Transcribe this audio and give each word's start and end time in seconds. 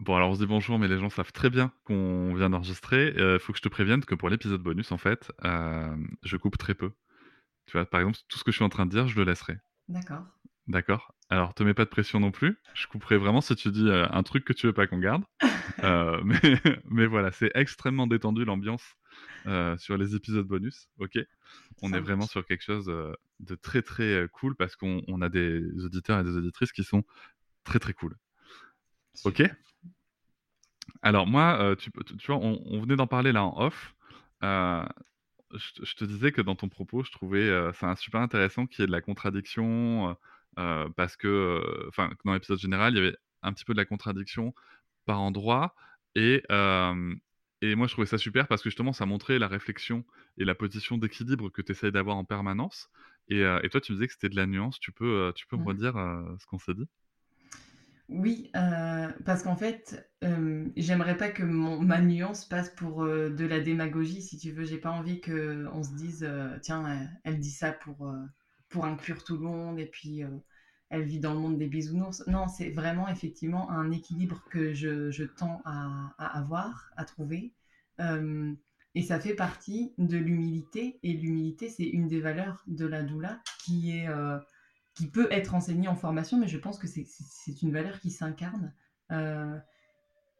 Bon, 0.00 0.14
alors 0.14 0.30
on 0.30 0.34
se 0.34 0.40
dit 0.40 0.46
bonjour, 0.46 0.78
mais 0.78 0.88
les 0.88 0.98
gens 0.98 1.08
savent 1.08 1.32
très 1.32 1.48
bien 1.48 1.72
qu'on 1.84 2.34
vient 2.34 2.50
d'enregistrer. 2.50 3.12
Il 3.16 3.22
euh, 3.22 3.38
faut 3.38 3.52
que 3.52 3.58
je 3.58 3.62
te 3.62 3.68
prévienne 3.68 4.04
que 4.04 4.14
pour 4.14 4.28
l'épisode 4.28 4.62
bonus, 4.62 4.92
en 4.92 4.98
fait, 4.98 5.32
euh, 5.44 5.96
je 6.22 6.36
coupe 6.36 6.58
très 6.58 6.74
peu. 6.74 6.92
Tu 7.64 7.72
vois, 7.72 7.86
par 7.86 8.00
exemple, 8.00 8.18
tout 8.28 8.38
ce 8.38 8.44
que 8.44 8.50
je 8.50 8.56
suis 8.56 8.64
en 8.64 8.68
train 8.68 8.84
de 8.84 8.90
dire, 8.90 9.08
je 9.08 9.16
le 9.16 9.24
laisserai. 9.24 9.58
D'accord. 9.88 10.24
D'accord? 10.68 11.14
Alors, 11.30 11.54
te 11.54 11.62
mets 11.62 11.72
pas 11.72 11.84
de 11.84 11.90
pression 11.90 12.20
non 12.20 12.30
plus. 12.30 12.58
Je 12.74 12.86
couperai 12.88 13.16
vraiment 13.16 13.40
si 13.40 13.56
tu 13.56 13.70
dis 13.70 13.88
euh, 13.88 14.06
un 14.10 14.22
truc 14.22 14.44
que 14.44 14.52
tu 14.52 14.66
veux 14.66 14.72
pas 14.74 14.86
qu'on 14.86 14.98
garde. 14.98 15.24
mais, 16.24 16.40
mais, 16.90 17.06
voilà, 17.06 17.30
c'est 17.32 17.50
extrêmement 17.54 18.06
détendu 18.06 18.44
l'ambiance 18.44 18.84
sur 19.78 19.96
les 19.96 20.14
épisodes 20.14 20.46
bonus. 20.46 20.90
Ok? 20.98 21.18
On 21.80 21.92
est 21.94 22.00
vraiment 22.00 22.26
sur 22.26 22.44
quelque 22.44 22.62
chose 22.62 22.86
de 23.40 23.54
très 23.54 23.80
très 23.80 24.28
cool 24.32 24.56
parce 24.56 24.76
qu'on 24.76 25.22
a 25.22 25.28
des 25.30 25.62
auditeurs 25.84 26.20
et 26.20 26.24
des 26.24 26.36
auditrices 26.36 26.72
qui 26.72 26.84
sont 26.84 27.02
très 27.64 27.78
très 27.78 27.94
cool. 27.94 28.14
Ok? 29.24 29.42
Alors 31.02 31.26
moi, 31.26 31.74
tu, 31.78 31.90
vois, 32.26 32.36
on, 32.36 32.80
venait 32.80 32.96
d'en 32.96 33.06
parler 33.06 33.32
là 33.32 33.44
en 33.44 33.60
off. 33.60 33.94
Je, 34.42 35.94
te 35.94 36.04
disais 36.04 36.32
que 36.32 36.42
dans 36.42 36.56
ton 36.56 36.68
propos, 36.68 37.04
je 37.04 37.12
trouvais 37.12 37.50
ça 37.74 37.94
super 37.96 38.20
intéressant 38.20 38.66
qu'il 38.66 38.80
y 38.80 38.84
ait 38.84 38.86
de 38.86 38.92
la 38.92 39.00
contradiction 39.00 40.16
parce 40.96 41.16
que, 41.16 41.86
enfin, 41.88 42.10
dans 42.24 42.32
l'épisode 42.32 42.58
général, 42.58 42.94
il 42.94 42.96
y 42.96 43.00
avait 43.00 43.16
un 43.42 43.52
petit 43.52 43.64
peu 43.64 43.72
de 43.72 43.78
la 43.78 43.84
contradiction 43.84 44.54
par 45.04 45.20
endroit 45.20 45.74
et 46.14 46.42
et 47.62 47.74
moi, 47.74 47.86
je 47.86 47.92
trouvais 47.92 48.06
ça 48.06 48.18
super 48.18 48.48
parce 48.48 48.62
que 48.62 48.68
justement, 48.68 48.92
ça 48.92 49.06
montrait 49.06 49.38
la 49.38 49.48
réflexion 49.48 50.04
et 50.36 50.44
la 50.44 50.54
position 50.54 50.98
d'équilibre 50.98 51.50
que 51.50 51.62
tu 51.62 51.72
essayes 51.72 51.92
d'avoir 51.92 52.16
en 52.16 52.24
permanence. 52.24 52.90
Et, 53.28 53.42
toi, 53.70 53.80
tu 53.80 53.92
me 53.92 53.96
disais 53.96 54.06
que 54.06 54.12
c'était 54.12 54.28
de 54.28 54.36
la 54.36 54.46
nuance. 54.46 54.78
Tu 54.78 54.92
peux, 54.92 55.32
tu 55.34 55.46
peux 55.46 55.56
me 55.56 55.64
redire 55.64 55.94
ce 56.38 56.46
qu'on 56.46 56.58
s'est 56.58 56.74
dit? 56.74 56.86
Oui, 58.08 58.50
euh, 58.54 59.08
parce 59.24 59.42
qu'en 59.42 59.56
fait, 59.56 60.08
euh, 60.22 60.64
j'aimerais 60.76 61.16
pas 61.16 61.28
que 61.28 61.42
mon 61.42 61.80
ma 61.80 62.00
nuance 62.00 62.44
passe 62.44 62.70
pour, 62.70 63.02
euh, 63.02 63.30
de 63.30 63.44
la 63.44 63.58
démagogie, 63.60 64.22
si 64.22 64.38
tu 64.38 64.52
veux. 64.52 64.64
J'ai 64.64 64.78
pas 64.78 64.90
envie 64.90 65.20
qu'on 65.20 65.82
se 65.82 65.92
dise, 65.94 66.28
«Tiens, 66.62 67.08
elle 67.24 67.40
dit 67.40 67.50
ça 67.50 67.72
pour, 67.72 68.14
pour 68.68 68.84
inclure 68.84 69.24
tout 69.24 69.34
le 69.36 69.42
monde 69.42 69.80
et 69.80 69.86
puis, 69.86 70.22
elle 70.90 71.02
vit 71.02 71.18
dans 71.18 71.34
le 71.34 71.40
monde 71.40 71.58
des 71.58 71.66
bisounours». 71.66 72.22
Non, 72.28 72.46
c'est 72.46 72.70
vraiment 72.70 73.08
effectivement 73.08 73.70
un 73.70 73.90
équilibre 73.90 74.44
que 74.50 74.72
je 74.72 75.10
je 75.10 75.24
tends 75.24 75.60
à 75.64 76.14
à 76.18 76.38
avoir, 76.38 76.90
à 76.96 77.04
trouver, 77.04 77.54
et 78.94 79.02
ça 79.02 79.20
fait 79.20 79.34
partie 79.34 79.94
de 79.98 80.16
l'humilité 80.16 81.00
et 81.02 81.12
l'humilité, 81.12 81.68
c'est 81.68 81.84
une 81.84 82.06
des 82.08 82.20
valeurs 82.20 82.62
de 82.68 82.86
la 82.86 83.02
doula 83.02 83.40
qui 83.64 83.98
est, 83.98 84.08
qui 84.96 85.06
peut 85.06 85.28
être 85.30 85.54
enseigné 85.54 85.86
en 85.88 85.94
formation, 85.94 86.38
mais 86.38 86.48
je 86.48 86.56
pense 86.56 86.78
que 86.78 86.88
c'est 86.88 87.62
une 87.62 87.70
valeur 87.70 88.00
qui 88.00 88.10
s'incarne. 88.10 88.72
Euh, 89.12 89.56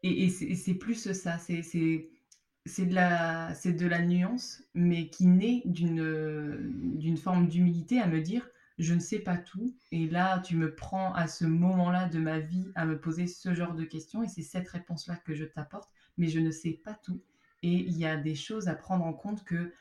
et, 0.03 0.29
c'est 0.29 0.73
plus 0.73 1.13
ça, 1.13 1.37
c'est 1.37 1.61
de, 1.61 2.93
la, 2.93 3.53
de 3.53 3.85
la 3.85 4.01
nuance, 4.01 4.63
mais 4.73 5.09
qui 5.09 5.27
naît 5.27 5.61
d'une 5.65 7.17
forme 7.17 7.47
d'humilité 7.47 8.01
à 8.01 8.07
me 8.07 8.19
dire, 8.19 8.49
je 8.79 8.95
ne 8.95 8.99
sais 8.99 9.19
pas 9.19 9.37
tout, 9.37 9.75
et 9.91 10.07
là, 10.07 10.39
tu 10.39 10.55
me 10.55 10.73
prends 10.73 11.13
à 11.13 11.27
ce 11.27 11.45
moment-là 11.45 12.09
de 12.09 12.19
ma 12.19 12.39
vie 12.39 12.67
à 12.75 12.85
me 12.85 12.99
poser 12.99 13.27
ce 13.27 13.53
genre 13.53 13.75
de 13.75 13.83
questions, 13.83 14.23
et 14.23 14.27
c'est 14.27 14.41
cette 14.41 14.67
réponse-là 14.67 15.17
que 15.17 15.35
je 15.35 15.45
t'apporte, 15.45 15.89
mais 16.17 16.29
je 16.29 16.39
ne 16.39 16.51
sais 16.51 16.79
pas 16.83 16.95
tout. 16.95 17.21
Et 17.61 17.73
il 17.73 17.97
y 17.97 18.05
a 18.05 18.17
des 18.17 18.35
choses 18.35 18.67
à 18.67 18.75
prendre 18.75 19.05
en 19.05 19.13
compte 19.13 19.43
que 19.43 19.71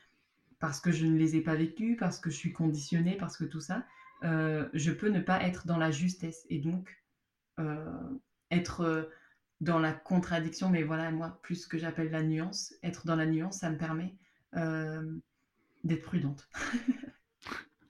parce 0.58 0.81
que 0.81 0.93
je 0.93 1.06
ne 1.06 1.16
les 1.16 1.37
ai 1.37 1.41
pas 1.41 1.54
vécues, 1.54 1.97
parce 1.97 2.19
que 2.19 2.31
je 2.31 2.37
suis 2.37 2.53
conditionnée, 2.53 3.16
parce 3.16 3.37
que 3.37 3.44
tout 3.44 3.60
ça, 3.60 3.84
euh, 4.25 4.69
je 4.72 4.91
peux 4.91 5.09
ne 5.09 5.21
pas 5.21 5.43
être 5.43 5.66
dans 5.66 5.77
la 5.77 5.91
justesse 5.91 6.47
et 6.49 6.59
donc 6.59 6.97
euh, 7.60 7.84
être 8.50 8.81
euh, 8.81 9.03
dans 9.60 9.78
la 9.78 9.93
contradiction, 9.93 10.69
mais 10.71 10.82
voilà, 10.82 11.10
moi, 11.10 11.38
plus 11.43 11.56
ce 11.56 11.69
que 11.69 11.78
j'appelle 11.78 12.10
la 12.10 12.22
nuance, 12.22 12.75
être 12.82 13.06
dans 13.06 13.16
la 13.16 13.26
nuance, 13.26 13.59
ça 13.59 13.71
me 13.71 13.78
permet 13.78 14.15
d'être 15.84 16.03
prudente. 16.03 16.49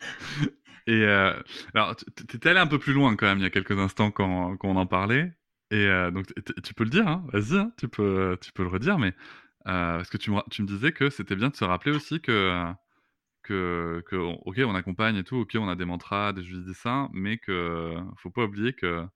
et 0.86 1.04
alors, 1.74 1.96
tu 1.96 2.36
étais 2.36 2.48
allé 2.48 2.58
un 2.58 2.66
peu 2.66 2.78
plus 2.78 2.92
loin 2.92 3.14
quand 3.16 3.26
même 3.26 3.38
il 3.38 3.42
y 3.42 3.46
a 3.46 3.50
quelques 3.50 3.78
instants 3.78 4.10
quand, 4.10 4.56
on 4.62 4.76
en 4.76 4.86
parlait. 4.86 5.32
Et 5.70 5.88
donc, 6.12 6.26
tu 6.62 6.74
peux 6.74 6.84
le 6.84 6.90
dire, 6.90 7.06
hein, 7.08 7.24
vas-y, 7.32 7.58
hein, 7.58 7.72
tu, 7.78 7.88
peux, 7.88 8.36
tu 8.40 8.52
peux 8.52 8.62
le 8.62 8.68
redire, 8.68 8.98
mais 8.98 9.12
parce 9.64 10.08
que 10.08 10.16
tu 10.16 10.30
me, 10.30 10.40
tu 10.50 10.62
me 10.62 10.68
disais 10.68 10.92
que 10.92 11.10
c'était 11.10 11.36
bien 11.36 11.48
de 11.48 11.56
se 11.56 11.64
rappeler 11.64 11.92
aussi 11.92 12.20
que 12.20 12.72
que, 13.46 14.16
ok, 14.44 14.58
on 14.66 14.74
accompagne 14.74 15.16
et 15.16 15.24
tout, 15.24 15.36
ok, 15.36 15.56
on 15.58 15.68
a 15.68 15.76
des 15.76 15.84
mantras, 15.84 16.32
des 16.32 16.42
jeux 16.44 16.62
dessins, 16.62 17.08
mais 17.12 17.38
que 17.38 17.94
faut 18.16 18.30
pas 18.30 18.44
oublier 18.44 18.72
que, 18.72 19.06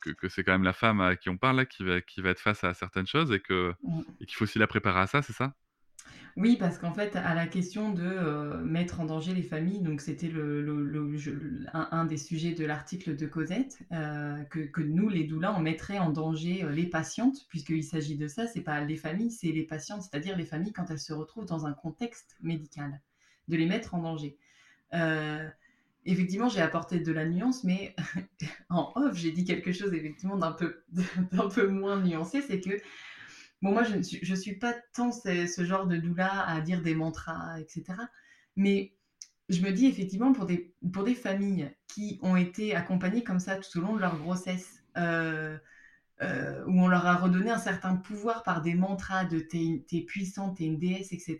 que, 0.00 0.28
c'est 0.28 0.44
quand 0.44 0.52
même 0.52 0.64
la 0.64 0.72
femme 0.72 1.00
à 1.00 1.16
qui 1.16 1.28
on 1.28 1.36
parle 1.36 1.56
là 1.56 1.66
qui 1.66 1.84
va, 1.84 2.00
qui 2.00 2.20
va 2.20 2.30
être 2.30 2.40
face 2.40 2.64
à 2.64 2.74
certaines 2.74 3.06
choses 3.06 3.32
et 3.32 3.38
mmh. 3.38 4.02
qu'il 4.26 4.34
faut 4.34 4.44
aussi 4.44 4.58
la 4.58 4.66
préparer 4.66 5.00
à 5.00 5.06
ça, 5.06 5.22
c'est 5.22 5.32
ça? 5.32 5.54
Oui, 6.36 6.56
parce 6.58 6.76
qu'en 6.76 6.92
fait, 6.92 7.16
à 7.16 7.34
la 7.34 7.46
question 7.46 7.92
de 7.92 8.02
euh, 8.04 8.62
mettre 8.62 9.00
en 9.00 9.06
danger 9.06 9.32
les 9.32 9.42
familles, 9.42 9.80
donc 9.80 10.02
c'était 10.02 10.28
le, 10.28 11.64
un, 11.72 12.04
des 12.04 12.18
sujets 12.18 12.52
de 12.52 12.64
l'article 12.66 13.16
de 13.16 13.26
Cosette, 13.26 13.78
euh, 13.92 14.42
que, 14.44 14.82
nous, 14.82 15.08
les 15.08 15.24
doulas, 15.24 15.54
on 15.56 15.60
mettrait 15.60 15.98
en 15.98 16.10
danger 16.10 16.62
euh, 16.62 16.70
les 16.70 16.86
patientes, 16.86 17.46
puisqu'il 17.48 17.82
s'agit 17.82 18.16
de 18.16 18.28
ça, 18.28 18.46
c'est 18.46 18.60
pas 18.60 18.82
les 18.82 18.96
familles, 18.96 19.30
c'est 19.30 19.50
les 19.50 19.62
patientes, 19.62 20.02
c'est-à-dire 20.02 20.36
les 20.36 20.44
familles 20.44 20.74
quand 20.74 20.90
elles 20.90 20.98
se 20.98 21.14
retrouvent 21.14 21.46
dans 21.46 21.64
un 21.64 21.72
contexte 21.72 22.36
médical 22.42 23.00
de 23.48 23.56
les 23.56 23.66
mettre 23.66 23.94
en 23.94 24.02
danger. 24.02 24.36
Effectivement, 26.08 26.48
j'ai 26.48 26.60
apporté 26.60 27.00
de 27.00 27.12
la 27.12 27.24
nuance, 27.26 27.64
mais 27.64 27.96
en 28.68 28.92
off, 28.94 29.16
j'ai 29.16 29.32
dit 29.32 29.44
quelque 29.44 29.72
chose 29.72 29.92
effectivement 29.92 30.36
d'un 30.36 30.52
peu, 30.52 30.82
d'un 31.32 31.48
peu 31.48 31.66
moins 31.66 32.00
nuancé, 32.00 32.42
c'est 32.42 32.60
que 32.60 32.78
bon, 33.62 33.72
moi, 33.72 33.82
je 33.84 33.96
ne 33.96 34.36
suis, 34.36 34.56
pas 34.56 34.74
tant 34.94 35.12
ce, 35.12 35.64
genre 35.64 35.86
de 35.86 35.96
doula 35.96 36.46
à 36.46 36.60
dire 36.60 36.82
des 36.82 36.94
mantras, 36.94 37.58
etc. 37.60 37.84
Mais 38.56 38.92
je 39.48 39.60
me 39.60 39.70
dis 39.70 39.86
effectivement 39.86 40.32
pour 40.32 40.46
des, 40.46 41.14
familles 41.14 41.70
qui 41.86 42.18
ont 42.22 42.36
été 42.36 42.74
accompagnées 42.74 43.22
comme 43.22 43.38
ça 43.38 43.56
tout 43.56 43.78
au 43.78 43.82
long 43.82 43.94
de 43.94 44.00
leur 44.00 44.18
grossesse, 44.18 44.82
euh, 44.96 45.56
euh, 46.22 46.64
où 46.66 46.80
on 46.80 46.88
leur 46.88 47.06
a 47.06 47.16
redonné 47.16 47.50
un 47.50 47.58
certain 47.58 47.96
pouvoir 47.96 48.42
par 48.42 48.62
des 48.62 48.74
mantras 48.74 49.24
de 49.24 49.38
t'es, 49.38 49.84
t'es 49.88 50.00
puissante, 50.00 50.56
t'es 50.56 50.64
une 50.64 50.78
déesse, 50.78 51.12
etc. 51.12 51.38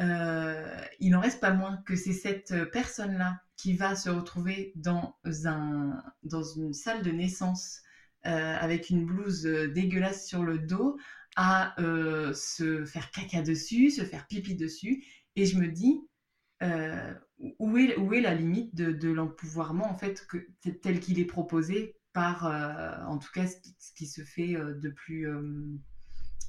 Euh, 0.00 0.80
il 0.98 1.10
n'en 1.10 1.20
reste 1.20 1.40
pas 1.40 1.52
moins 1.52 1.82
que 1.84 1.94
c'est 1.94 2.12
cette 2.12 2.70
personne-là 2.70 3.42
qui 3.56 3.74
va 3.74 3.96
se 3.96 4.08
retrouver 4.08 4.72
dans, 4.76 5.18
un, 5.44 6.02
dans 6.22 6.42
une 6.42 6.72
salle 6.72 7.02
de 7.02 7.10
naissance 7.10 7.82
avec 8.22 8.90
une 8.90 9.06
blouse 9.06 9.44
dégueulasse 9.44 10.26
sur 10.26 10.42
le 10.42 10.58
dos 10.58 10.98
à 11.36 11.80
euh, 11.80 12.32
se 12.34 12.84
faire 12.84 13.10
caca 13.10 13.42
dessus, 13.42 13.90
se 13.90 14.04
faire 14.04 14.26
pipi 14.26 14.54
dessus. 14.56 15.04
Et 15.36 15.46
je 15.46 15.58
me 15.58 15.68
dis, 15.68 16.00
où, 17.58 17.76
est, 17.78 17.96
où 17.96 18.12
est 18.12 18.20
la 18.20 18.34
limite 18.34 18.74
de, 18.74 18.92
de 18.92 19.10
l'empouvoirment, 19.10 19.90
en 19.90 19.96
fait, 19.96 20.26
que, 20.28 20.38
tel 20.82 21.00
qu'il 21.00 21.18
est 21.18 21.24
proposé 21.24 21.96
par, 22.12 22.44
en 23.08 23.18
tout 23.18 23.30
cas, 23.32 23.46
ce 23.46 23.56
qui, 23.94 24.06
se 24.06 24.22
fait 24.22 24.54
de 24.54 24.90
plus 24.90 25.26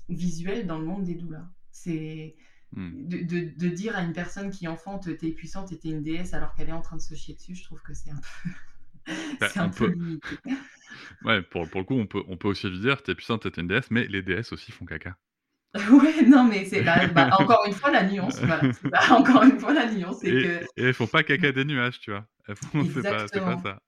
visuel 0.09 0.67
dans 0.67 0.77
le 0.79 0.85
monde 0.85 1.03
des 1.03 1.15
doulas 1.15 1.47
C'est 1.71 2.35
Hmm. 2.73 2.91
de, 2.91 3.17
de- 3.19 3.53
de 3.57 3.69
dire 3.69 3.95
à 3.97 4.03
une 4.03 4.13
personne 4.13 4.51
qui 4.51 4.67
enfante 4.67 5.17
t'es 5.17 5.31
puissante 5.31 5.71
et 5.71 5.79
t'es 5.79 5.89
une 5.89 6.03
déesse 6.03 6.33
alors 6.33 6.53
qu'elle 6.55 6.69
est 6.69 6.73
en 6.73 6.81
train 6.81 6.97
de 6.97 7.01
se 7.01 7.15
chier 7.15 7.35
dessus, 7.35 7.55
je 7.55 7.63
trouve 7.63 7.81
que 7.81 7.93
c'est 7.93 8.11
un 8.11 8.19
peu, 8.19 8.49
Bah, 9.39 9.51
c'est 9.53 9.59
un 9.59 9.69
peu 9.69 9.85
peut- 9.85 9.93
limité. 9.93 10.39
Ouais, 11.23 11.41
pour, 11.41 11.69
pour 11.69 11.81
le 11.81 11.85
coup, 11.85 11.95
on 11.95 12.07
peut, 12.07 12.23
on 12.27 12.37
peut 12.37 12.47
aussi 12.49 12.69
lui 12.69 12.79
dire 12.79 13.01
t'es 13.03 13.15
puissante, 13.15 13.43
t'es 13.51 13.61
une 13.61 13.67
déesse, 13.67 13.91
mais 13.91 14.07
les 14.07 14.21
déesses 14.21 14.53
aussi 14.53 14.71
font 14.71 14.85
caca. 14.85 15.17
Ouais, 15.91 16.23
non, 16.27 16.43
mais 16.45 16.65
c'est 16.65 16.81
bah, 16.81 17.07
bah, 17.07 17.27
encore 17.39 17.63
une 17.65 17.73
fois 17.73 17.91
la 17.91 18.03
nuance. 18.03 18.41
Voilà. 18.45 18.69
Encore 19.11 19.43
une 19.43 19.59
fois 19.59 19.73
la 19.73 19.91
nuance, 19.91 20.17
c'est 20.21 20.37
Et, 20.37 20.37
que 20.37 20.61
et 20.77 20.83
elles 20.83 20.93
font 20.93 21.07
pas 21.07 21.23
caca 21.23 21.51
des 21.51 21.65
nuages, 21.65 21.99
tu 21.99 22.11
vois. 22.11 22.27
Elles 22.47 22.55
font, 22.55 22.85
c'est 22.93 23.03
pas, 23.03 23.27
c'est 23.27 23.41
pas 23.41 23.57
ça. 23.57 23.79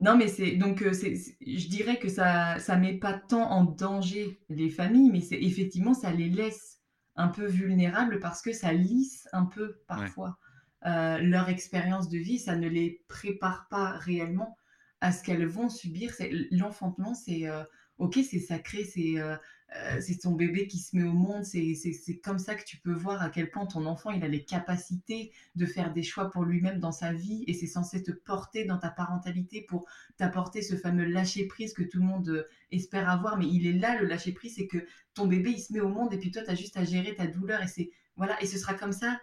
Non, 0.00 0.16
mais 0.16 0.28
c'est 0.28 0.52
donc 0.56 0.82
euh, 0.82 0.92
c'est, 0.92 1.14
c'est- 1.16 1.36
je 1.46 1.68
dirais 1.68 1.98
que 1.98 2.08
ça 2.08 2.58
ça 2.58 2.76
met 2.76 2.94
pas 2.98 3.14
tant 3.14 3.50
en 3.50 3.64
danger 3.64 4.40
les 4.48 4.70
familles, 4.70 5.10
mais 5.10 5.20
c'est 5.20 5.40
effectivement 5.40 5.94
ça 5.94 6.10
les 6.12 6.28
laisse 6.30 6.78
un 7.16 7.28
peu 7.28 7.46
vulnérables 7.46 8.18
parce 8.20 8.40
que 8.42 8.52
ça 8.52 8.72
lisse 8.72 9.28
un 9.32 9.44
peu 9.46 9.76
parfois 9.88 10.38
euh, 10.86 11.18
leur 11.18 11.48
expérience 11.50 12.08
de 12.08 12.18
vie, 12.18 12.38
ça 12.38 12.56
ne 12.56 12.68
les 12.68 13.04
prépare 13.08 13.68
pas 13.68 13.90
réellement 13.98 14.56
à 15.00 15.12
ce 15.12 15.22
qu'elles 15.22 15.46
vont 15.46 15.68
subir. 15.68 16.12
L'enfantement, 16.50 17.14
c'est 17.14 17.48
euh, 17.48 17.64
ok, 18.00 18.18
c'est 18.28 18.40
sacré, 18.40 18.84
c'est 18.84 19.18
euh, 19.18 19.36
euh, 19.76 20.00
ton 20.20 20.32
bébé 20.32 20.66
qui 20.66 20.78
se 20.78 20.96
met 20.96 21.04
au 21.04 21.12
monde, 21.12 21.44
c'est 21.44 22.20
comme 22.24 22.38
ça 22.38 22.54
que 22.54 22.64
tu 22.64 22.78
peux 22.78 22.92
voir 22.92 23.22
à 23.22 23.28
quel 23.28 23.50
point 23.50 23.66
ton 23.66 23.86
enfant 23.86 24.10
il 24.10 24.24
a 24.24 24.28
les 24.28 24.44
capacités 24.44 25.32
de 25.54 25.66
faire 25.66 25.92
des 25.92 26.02
choix 26.02 26.30
pour 26.30 26.44
lui-même 26.44 26.80
dans 26.80 26.92
sa 26.92 27.12
vie 27.12 27.44
et 27.46 27.54
c'est 27.54 27.66
censé 27.66 28.02
te 28.02 28.10
porter 28.10 28.64
dans 28.64 28.78
ta 28.78 28.90
parentalité 28.90 29.62
pour 29.68 29.86
t'apporter 30.16 30.62
ce 30.62 30.74
fameux 30.74 31.04
lâcher 31.04 31.46
prise 31.46 31.74
que 31.74 31.82
tout 31.82 31.98
le 31.98 32.06
monde 32.06 32.28
euh, 32.30 32.48
espère 32.72 33.08
avoir 33.08 33.38
mais 33.38 33.46
il 33.46 33.66
est 33.66 33.78
là 33.78 34.00
le 34.00 34.06
lâcher 34.06 34.32
prise 34.32 34.54
c'est 34.56 34.66
que 34.66 34.84
ton 35.14 35.26
bébé 35.26 35.50
il 35.50 35.60
se 35.60 35.72
met 35.72 35.80
au 35.80 35.88
monde 35.88 36.12
et 36.12 36.18
puis 36.18 36.30
toi 36.30 36.42
tu 36.42 36.50
as 36.50 36.54
juste 36.54 36.76
à 36.76 36.84
gérer 36.84 37.14
ta 37.14 37.26
douleur 37.26 37.62
et 37.62 37.68
c'est 37.68 37.90
voilà 38.16 38.42
et 38.42 38.46
ce 38.46 38.58
sera 38.58 38.74
comme 38.74 38.92
ça 38.92 39.20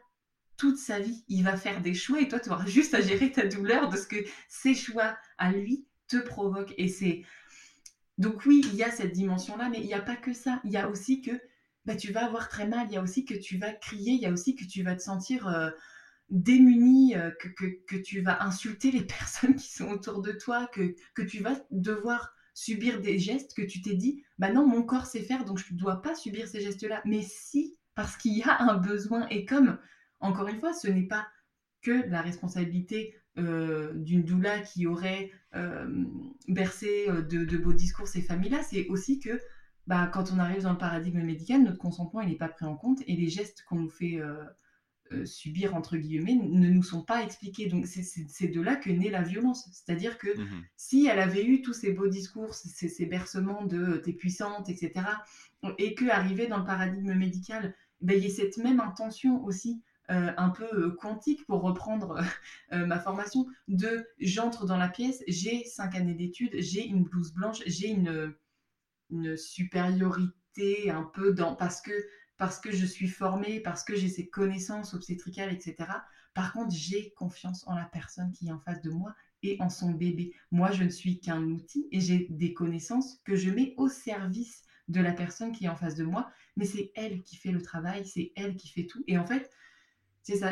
toute 0.58 0.78
sa 0.78 1.00
vie 1.00 1.24
il 1.28 1.44
va 1.44 1.56
faire 1.56 1.82
des 1.82 1.94
choix 1.94 2.20
et 2.20 2.28
toi 2.28 2.40
tu 2.40 2.50
auras 2.50 2.66
juste 2.66 2.94
à 2.94 3.02
gérer 3.02 3.32
ta 3.32 3.46
douleur 3.46 3.90
de 3.90 3.98
ce 3.98 4.08
que 4.08 4.18
ses 4.48 4.76
choix 4.76 5.18
à 5.38 5.52
lui 5.52 5.86
te 6.08 6.18
provoquent. 6.18 6.74
Et 6.78 6.88
c'est 6.88 7.24
donc 8.18 8.46
oui 8.46 8.62
il 8.72 8.76
y 8.76 8.84
a 8.84 8.92
cette 8.92 9.14
dimension 9.14 9.56
là 9.58 9.70
mais 9.70 9.80
il 9.80 9.86
n'y 9.86 9.94
a 9.94 10.02
pas 10.02 10.16
que 10.16 10.34
ça. 10.34 10.60
Il 10.64 10.72
y 10.72 10.78
a 10.78 10.90
aussi 10.90 11.22
que 11.22 11.32
bah, 11.88 11.96
tu 11.96 12.12
vas 12.12 12.26
avoir 12.26 12.50
très 12.50 12.68
mal. 12.68 12.88
Il 12.90 12.94
y 12.94 12.98
a 12.98 13.02
aussi 13.02 13.24
que 13.24 13.34
tu 13.34 13.58
vas 13.58 13.72
crier. 13.72 14.12
Il 14.12 14.20
y 14.20 14.26
a 14.26 14.32
aussi 14.32 14.56
que 14.56 14.66
tu 14.66 14.84
vas 14.84 14.94
te 14.94 15.02
sentir 15.02 15.48
euh, 15.48 15.70
démuni, 16.30 17.16
euh, 17.16 17.32
que, 17.32 17.96
tu 17.96 18.22
vas 18.22 18.44
insulter 18.44 18.92
les 18.92 19.04
personnes 19.06 19.56
qui 19.56 19.72
sont 19.72 19.88
autour 19.88 20.22
de 20.22 20.34
toi, 20.34 20.68
que, 20.74 20.96
que 21.16 21.22
tu 21.22 21.42
vas 21.42 21.56
devoir 21.72 22.36
subir 22.54 23.00
des 23.00 23.20
gestes 23.20 23.54
que 23.56 23.62
tu 23.62 23.82
t'es 23.82 23.94
dit, 23.94 24.24
bah 24.38 24.52
non, 24.52 24.68
mon 24.68 24.84
corps 24.84 25.06
sait 25.06 25.22
faire, 25.22 25.46
donc 25.46 25.60
je 25.60 25.74
ne 25.74 25.80
dois 25.80 26.02
pas 26.02 26.14
subir 26.14 26.48
ces 26.48 26.60
gestes-là. 26.60 27.02
Mais 27.06 27.22
si, 27.22 27.78
parce 27.96 28.18
qu'il 28.18 28.38
y 28.38 28.44
a 28.44 28.62
un 28.62 28.76
besoin, 28.76 29.26
et 29.30 29.46
comme, 29.46 29.78
encore 30.20 30.48
une 30.48 30.60
fois, 30.60 30.74
ce 30.74 30.88
n'est 30.88 31.08
pas 31.08 31.28
que 31.82 32.08
la 32.10 32.22
responsabilité 32.22 33.16
euh, 33.38 33.94
d'une 33.94 34.24
doula 34.24 34.60
qui 34.62 34.88
aurait 34.88 35.32
euh, 35.56 36.06
bercé 36.48 37.06
euh, 37.08 37.22
de, 37.22 37.46
de 37.46 37.58
beaux 37.58 37.74
discours 37.74 38.08
ces 38.08 38.22
familles-là, 38.22 38.64
c'est 38.64 38.88
aussi 38.88 39.20
que 39.20 39.40
bah, 39.86 40.08
quand 40.12 40.32
on 40.34 40.40
arrive 40.40 40.64
dans 40.64 40.72
le 40.74 40.78
paradigme 40.78 41.22
médical, 41.22 41.64
notre 41.64 41.78
consentement 41.78 42.24
n'est 42.24 42.36
pas 42.36 42.50
pris 42.50 42.66
en 42.66 42.76
compte 42.76 43.02
et 43.08 43.16
les 43.16 43.30
gestes 43.30 43.64
qu'on 43.68 43.78
nous 43.78 43.90
fait 43.90 44.20
euh, 45.12 45.26
subir 45.26 45.74
entre 45.76 45.96
guillemets 45.96 46.36
ne 46.36 46.68
nous 46.70 46.84
sont 46.84 47.04
pas 47.04 47.24
expliqués. 47.24 47.68
Donc 47.68 47.88
c'est- 47.88 48.48
de 48.48 48.62
là 48.62 48.76
que 48.76 48.90
naît 48.90 49.10
la 49.10 49.22
violence. 49.22 49.70
C'est-à-dire 49.72 50.18
que 50.18 50.28
Mhm. 50.38 50.64
si 50.76 51.08
elle 51.08 51.20
avait 51.20 51.46
eu 51.46 51.62
tous 51.62 51.74
ces 51.74 51.94
beaux 51.94 52.08
discours, 52.08 52.54
ces, 52.56 52.90
ces 52.90 53.06
bercements 53.06 53.66
de 53.66 53.98
t'es 53.98 54.12
puissante, 54.14 54.68
etc., 54.70 55.06
et 55.78 55.96
que 55.96 56.10
arrivé 56.10 56.48
dans 56.48 56.58
le 56.58 56.66
paradigme 56.66 57.14
médical, 57.14 57.74
ben, 58.02 58.18
il 58.18 58.24
y 58.24 58.28
ait 58.28 58.30
cette 58.30 58.58
même 58.58 58.80
intention 58.82 59.44
aussi. 59.46 59.82
Euh, 60.10 60.32
un 60.38 60.50
peu 60.50 60.68
euh, 60.74 60.92
quantique 60.92 61.46
pour 61.46 61.62
reprendre 61.62 62.22
euh, 62.74 62.86
ma 62.86 63.00
formation 63.00 63.46
de 63.68 64.08
j'entre 64.20 64.66
dans 64.66 64.78
la 64.78 64.88
pièce, 64.88 65.22
j'ai 65.28 65.66
cinq 65.66 65.96
années 65.96 66.14
d'études, 66.14 66.56
j'ai 66.60 66.86
une 66.86 67.04
blouse 67.04 67.34
blanche, 67.34 67.62
j'ai 67.66 67.90
une, 67.90 68.34
une 69.10 69.36
supériorité 69.36 70.90
un 70.90 71.04
peu 71.04 71.34
dans 71.34 71.56
parce 71.56 71.82
que 71.82 71.92
parce 72.38 72.60
que 72.60 72.72
je 72.72 72.86
suis 72.86 73.08
formée, 73.08 73.60
parce 73.60 73.84
que 73.84 73.96
j'ai 73.96 74.10
ces 74.10 74.30
connaissances 74.30 74.94
obstétricales, 74.94 75.52
etc. 75.52 75.76
Par 76.34 76.54
contre, 76.54 76.74
j'ai 76.74 77.12
confiance 77.12 77.68
en 77.68 77.76
la 77.76 77.86
personne 77.86 78.32
qui 78.32 78.48
est 78.48 78.52
en 78.52 78.60
face 78.60 78.82
de 78.82 78.92
moi 78.92 79.16
et 79.44 79.58
en 79.60 79.70
son 79.70 79.92
bébé. 79.92 80.34
Moi, 80.52 80.72
je 80.72 80.84
ne 80.84 80.90
suis 80.90 81.20
qu'un 81.20 81.44
outil 81.44 81.88
et 81.92 82.00
j'ai 82.00 82.28
des 82.30 82.54
connaissances 82.54 83.20
que 83.26 83.36
je 83.36 83.50
mets 83.50 83.74
au 83.78 83.90
service 83.90 84.64
de 84.88 85.02
la 85.02 85.12
personne 85.12 85.52
qui 85.52 85.66
est 85.66 85.70
en 85.70 85.76
face 85.76 85.96
de 85.96 86.04
moi, 86.04 86.32
mais 86.56 86.66
c'est 86.66 86.92
elle 86.96 87.24
qui 87.24 87.36
fait 87.36 87.52
le 87.52 87.62
travail, 87.62 88.06
c'est 88.06 88.32
elle 88.36 88.56
qui 88.56 88.70
fait 88.70 88.86
tout. 88.86 89.04
Et 89.08 89.18
en 89.18 89.26
fait, 89.26 89.50
c'est 90.28 90.36
ça. 90.36 90.52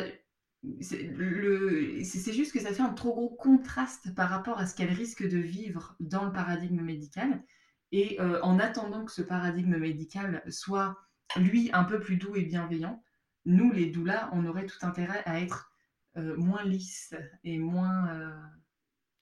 C'est 0.80 2.32
juste 2.32 2.52
que 2.52 2.60
ça 2.60 2.72
fait 2.72 2.82
un 2.82 2.94
trop 2.94 3.12
gros 3.12 3.28
contraste 3.28 4.14
par 4.14 4.30
rapport 4.30 4.58
à 4.58 4.66
ce 4.66 4.74
qu'elle 4.74 4.92
risque 4.92 5.22
de 5.22 5.36
vivre 5.36 5.94
dans 6.00 6.24
le 6.24 6.32
paradigme 6.32 6.80
médical. 6.80 7.44
Et 7.92 8.18
euh, 8.20 8.40
en 8.42 8.58
attendant 8.58 9.04
que 9.04 9.12
ce 9.12 9.20
paradigme 9.22 9.76
médical 9.76 10.42
soit, 10.48 10.98
lui, 11.36 11.70
un 11.74 11.84
peu 11.84 12.00
plus 12.00 12.16
doux 12.16 12.34
et 12.36 12.42
bienveillant, 12.44 13.04
nous, 13.44 13.70
les 13.70 13.90
doulas, 13.90 14.30
on 14.32 14.46
aurait 14.46 14.66
tout 14.66 14.78
intérêt 14.80 15.22
à 15.26 15.40
être 15.40 15.70
euh, 16.16 16.36
moins 16.36 16.64
lisses 16.64 17.14
et 17.44 17.58
moins... 17.58 18.08
euh, 18.14 18.34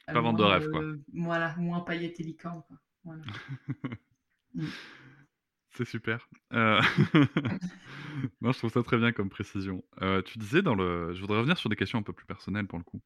Pas 0.06 0.20
vendre 0.20 0.38
de 0.38 0.44
rêve, 0.44 0.70
quoi. 0.70 0.82
Voilà, 1.12 1.56
moins 1.56 1.80
paillettes 1.80 2.20
et 2.20 2.22
licornes, 2.22 2.62
quoi. 2.68 2.78
Voilà. 3.02 3.22
C'est 5.76 5.84
super. 5.84 6.28
Euh, 6.52 6.80
non, 8.40 8.52
je 8.52 8.58
trouve 8.58 8.70
ça 8.70 8.82
très 8.82 8.96
bien 8.96 9.12
comme 9.12 9.28
précision. 9.28 9.84
Euh, 10.02 10.22
tu 10.22 10.38
disais 10.38 10.62
dans 10.62 10.74
le. 10.74 11.12
Je 11.14 11.20
voudrais 11.20 11.38
revenir 11.38 11.58
sur 11.58 11.68
des 11.68 11.76
questions 11.76 11.98
un 11.98 12.02
peu 12.02 12.12
plus 12.12 12.26
personnelles 12.26 12.66
pour 12.66 12.78
le 12.78 12.84
coup. 12.84 13.02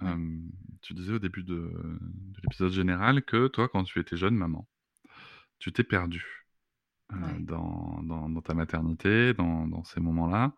Ouais. 0.00 0.08
Euh, 0.08 0.38
tu 0.82 0.94
disais 0.94 1.12
au 1.14 1.18
début 1.18 1.44
de, 1.44 1.54
de 1.54 2.40
l'épisode 2.42 2.72
général 2.72 3.22
que 3.22 3.48
toi, 3.48 3.68
quand 3.68 3.84
tu 3.84 3.98
étais 4.00 4.16
jeune 4.16 4.34
maman, 4.34 4.66
tu 5.58 5.72
t'es 5.72 5.84
perdue 5.84 6.42
Ouais. 7.12 7.38
dans, 7.38 8.02
dans, 8.02 8.28
dans 8.28 8.40
ta 8.42 8.54
maternité, 8.54 9.32
dans, 9.34 9.68
dans 9.68 9.84
ces 9.84 10.00
moments-là. 10.00 10.54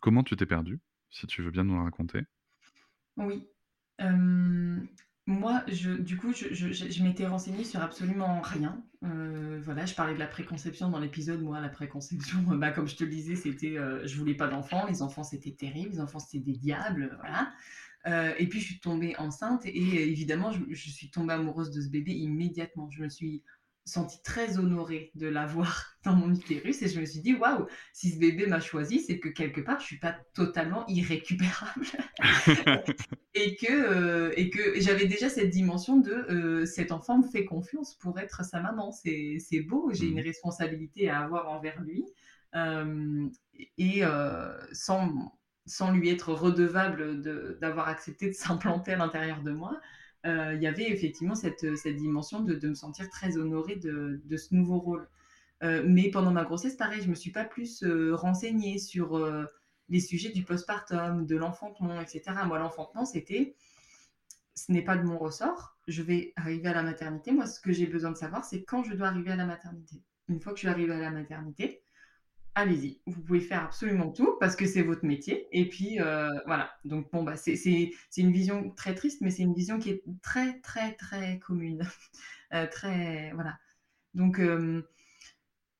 Comment 0.00 0.24
tu 0.24 0.36
t'es 0.36 0.46
perdue, 0.46 0.80
si 1.10 1.26
tu 1.26 1.42
veux 1.42 1.50
bien 1.52 1.64
nous 1.64 1.76
le 1.76 1.82
raconter? 1.82 2.22
Oui. 3.16 3.46
Moi, 5.28 5.64
je, 5.66 5.90
du 5.90 6.16
coup, 6.16 6.32
je, 6.32 6.54
je- 6.54 6.70
je- 6.72 6.88
je 6.88 7.02
m'étais 7.02 7.26
renseignée 7.26 7.64
sur 7.64 7.80
absolument 7.82 8.40
rien. 8.40 8.84
Euh, 9.02 9.60
voilà, 9.64 9.84
je 9.84 9.92
parlais 9.94 10.14
de 10.14 10.20
la 10.20 10.28
préconception 10.28 10.88
dans 10.88 11.00
l'épisode. 11.00 11.42
Moi, 11.42 11.60
la 11.60 11.68
préconception, 11.68 12.38
bah, 12.46 12.70
comme 12.70 12.86
je 12.86 12.94
te 12.94 13.02
le 13.02 13.10
disais, 13.10 13.34
c'était, 13.34 13.76
euh, 13.76 14.06
je 14.06 14.16
voulais 14.16 14.34
pas 14.36 14.46
d'enfants. 14.46 14.86
Les 14.86 15.02
enfants, 15.02 15.24
c'était 15.24 15.50
terrible. 15.50 15.90
Les 15.94 16.00
enfants, 16.00 16.20
c'était 16.20 16.38
des 16.44 16.56
diables. 16.56 17.16
Voilà. 17.20 17.52
Euh, 18.06 18.34
et 18.38 18.48
puis, 18.48 18.60
je 18.60 18.66
suis 18.66 18.78
tombée 18.80 19.16
enceinte 19.18 19.66
et 19.66 19.70
euh, 19.80 20.00
évidemment, 20.06 20.52
je, 20.52 20.60
je 20.70 20.90
suis 20.90 21.10
tombée 21.10 21.34
amoureuse 21.34 21.72
de 21.72 21.80
ce 21.82 21.88
bébé 21.88 22.12
immédiatement. 22.12 22.88
Je 22.92 23.02
me 23.02 23.08
suis 23.08 23.42
sentie 23.86 24.22
très 24.22 24.58
honorée 24.58 25.12
de 25.14 25.28
l'avoir 25.28 25.86
dans 26.04 26.14
mon 26.14 26.32
utérus 26.34 26.82
et 26.82 26.88
je 26.88 27.00
me 27.00 27.06
suis 27.06 27.20
dit, 27.20 27.34
waouh, 27.34 27.66
si 27.94 28.10
ce 28.12 28.18
bébé 28.18 28.46
m'a 28.46 28.60
choisi, 28.60 29.00
c'est 29.00 29.18
que 29.20 29.28
quelque 29.30 29.60
part, 29.62 29.80
je 29.80 29.86
suis 29.86 29.98
pas 30.00 30.16
totalement 30.34 30.86
irrécupérable 30.88 31.86
et 33.34 33.56
que, 33.56 33.66
euh, 33.72 34.32
et 34.36 34.50
que 34.50 34.80
j'avais 34.80 35.06
déjà 35.06 35.28
cette 35.28 35.50
dimension 35.50 35.98
de 35.98 36.12
euh, 36.12 36.66
cet 36.66 36.90
enfant 36.92 37.18
me 37.18 37.26
fait 37.28 37.44
confiance 37.44 37.94
pour 37.96 38.18
être 38.18 38.44
sa 38.44 38.60
maman. 38.60 38.92
C'est 38.92 39.60
beau, 39.60 39.90
j'ai 39.92 40.08
une 40.08 40.20
Mhm. 40.20 40.20
responsabilité 40.20 41.08
à 41.10 41.20
avoir 41.20 41.48
envers 41.50 41.80
lui. 41.82 42.04
Euh, 42.54 43.28
et 43.78 44.04
euh, 44.04 44.56
sans, 44.72 45.12
sans 45.66 45.92
lui 45.92 46.08
être 46.08 46.32
redevable 46.32 47.20
de- 47.20 47.58
d'avoir 47.60 47.88
accepté 47.88 48.28
de 48.28 48.32
s'implanter 48.34 48.92
à 48.92 48.96
l'intérieur 48.96 49.42
de 49.42 49.50
moi, 49.50 49.72
euh, 49.74 49.78
il 50.26 50.60
y 50.60 50.66
avait 50.66 50.90
effectivement 50.90 51.34
cette, 51.34 51.76
cette 51.76 51.96
dimension 51.96 52.40
de, 52.40 52.54
de 52.54 52.68
me 52.68 52.74
sentir 52.74 53.08
très 53.10 53.36
honorée 53.38 53.76
de, 53.76 54.20
de 54.24 54.36
ce 54.36 54.54
nouveau 54.54 54.78
rôle. 54.78 55.08
Euh, 55.62 55.82
mais 55.86 56.10
pendant 56.10 56.32
ma 56.32 56.44
grossesse, 56.44 56.76
pareil, 56.76 57.00
je 57.02 57.08
me 57.08 57.14
suis 57.14 57.30
pas 57.30 57.44
plus 57.44 57.82
euh, 57.82 58.14
renseignée 58.14 58.78
sur 58.78 59.16
euh, 59.16 59.44
les 59.88 60.00
sujets 60.00 60.30
du 60.30 60.44
postpartum, 60.44 61.26
de 61.26 61.36
l'enfantement, 61.36 62.00
etc. 62.00 62.22
Moi, 62.46 62.58
l'enfantement, 62.58 63.06
c'était, 63.06 63.56
ce 64.54 64.70
n'est 64.72 64.82
pas 64.82 64.96
de 64.96 65.04
mon 65.04 65.18
ressort. 65.18 65.78
Je 65.88 66.02
vais 66.02 66.32
arriver 66.36 66.68
à 66.68 66.74
la 66.74 66.82
maternité. 66.82 67.32
Moi, 67.32 67.46
ce 67.46 67.60
que 67.60 67.72
j'ai 67.72 67.86
besoin 67.86 68.10
de 68.10 68.16
savoir, 68.16 68.44
c'est 68.44 68.64
quand 68.64 68.82
je 68.84 68.94
dois 68.94 69.08
arriver 69.08 69.30
à 69.30 69.36
la 69.36 69.46
maternité. 69.46 70.02
Une 70.28 70.40
fois 70.40 70.52
que 70.52 70.58
je 70.58 70.62
suis 70.62 70.68
arrivée 70.68 70.92
à 70.92 70.98
la 70.98 71.10
maternité, 71.10 71.82
allez-y, 72.56 73.00
vous 73.06 73.22
pouvez 73.22 73.40
faire 73.40 73.64
absolument 73.64 74.10
tout 74.10 74.36
parce 74.40 74.56
que 74.56 74.66
c'est 74.66 74.82
votre 74.82 75.04
métier. 75.06 75.48
Et 75.52 75.68
puis 75.68 76.00
euh, 76.00 76.30
voilà. 76.46 76.72
Donc 76.84 77.10
bon, 77.12 77.22
bah, 77.24 77.36
c'est 77.36 77.56
c'est- 77.56 77.92
c'est 78.10 78.22
une 78.22 78.32
vision 78.32 78.70
très 78.72 78.94
triste, 78.96 79.20
mais 79.22 79.30
c'est 79.30 79.44
une 79.44 79.54
vision 79.54 79.78
qui 79.78 79.90
est 79.90 80.04
très, 80.22 80.60
très, 80.60 80.94
très 80.94 81.38
commune. 81.40 81.80
Euh, 82.54 82.68
très, 82.68 83.32
voilà. 83.34 83.58
Donc, 84.14 84.40
euh, 84.40 84.82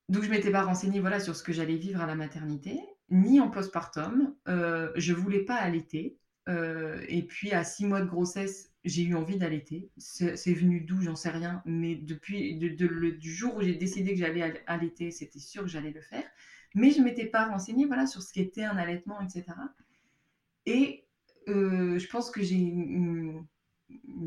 donc 0.08 0.22
je 0.24 0.30
m'étais 0.30 0.50
pas 0.50 0.62
renseignée 0.62 1.00
voilà, 1.00 1.20
sur 1.20 1.34
ce 1.34 1.42
que 1.42 1.52
j'allais 1.52 1.76
vivre 1.76 2.00
à 2.00 2.06
la 2.06 2.14
maternité, 2.14 2.78
ni 3.10 3.40
en 3.40 3.50
postpartum. 3.50 4.34
Je 4.46 5.12
voulais 5.12 5.44
pas 5.44 5.56
allaiter. 5.56 6.18
Et 6.48 7.22
puis 7.28 7.52
à 7.52 7.64
six 7.64 7.86
mois 7.86 8.00
de 8.00 8.06
grossesse, 8.06 8.72
j'ai 8.84 9.02
eu 9.02 9.14
envie 9.16 9.36
d'allaiter. 9.36 9.90
C'est 9.96 10.36
c'est 10.36 10.54
venu 10.54 10.80
d'où, 10.82 11.00
j'en 11.02 11.16
sais 11.16 11.30
rien. 11.30 11.62
Mais 11.66 11.96
depuis 11.96 12.56
de- 12.58 12.68
de- 12.68 12.86
le- 12.86 13.12
du 13.12 13.34
jour 13.34 13.56
où 13.56 13.62
j'ai 13.62 13.74
décidé 13.74 14.12
que 14.12 14.20
j'allais 14.20 14.42
all- 14.42 14.60
allaiter, 14.68 15.10
c'était 15.10 15.40
sûr 15.40 15.62
que 15.62 15.68
j'allais 15.68 15.90
le 15.90 16.00
faire. 16.00 16.24
Mais 16.76 16.90
je 16.90 17.00
m'étais 17.00 17.24
pas 17.24 17.46
renseignée 17.46 17.86
voilà, 17.86 18.06
sur 18.06 18.22
ce 18.22 18.32
qu'était 18.32 18.62
un 18.62 18.76
allaitement, 18.76 19.18
etc. 19.22 19.44
Et 20.66 21.04
euh, 21.48 21.98
je 21.98 22.06
pense 22.08 22.30
que 22.30 22.42
j'ai 22.42 22.56
une, 22.56 23.46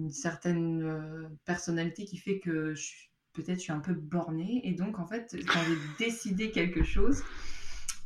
certaine 0.10 0.84
euh, 0.84 1.28
personnalité 1.46 2.06
qui 2.06 2.18
fait 2.18 2.40
que 2.40 2.74
peut-être 3.34 3.58
je 3.58 3.64
suis 3.64 3.72
un 3.72 3.80
peu 3.80 3.94
bornée. 3.94 4.62
Et 4.64 4.72
donc, 4.72 4.98
en 4.98 5.06
fait, 5.06 5.38
quand 5.48 5.60
j'ai 5.68 6.06
décidé 6.06 6.50
quelque 6.50 6.84
chose, 6.84 7.24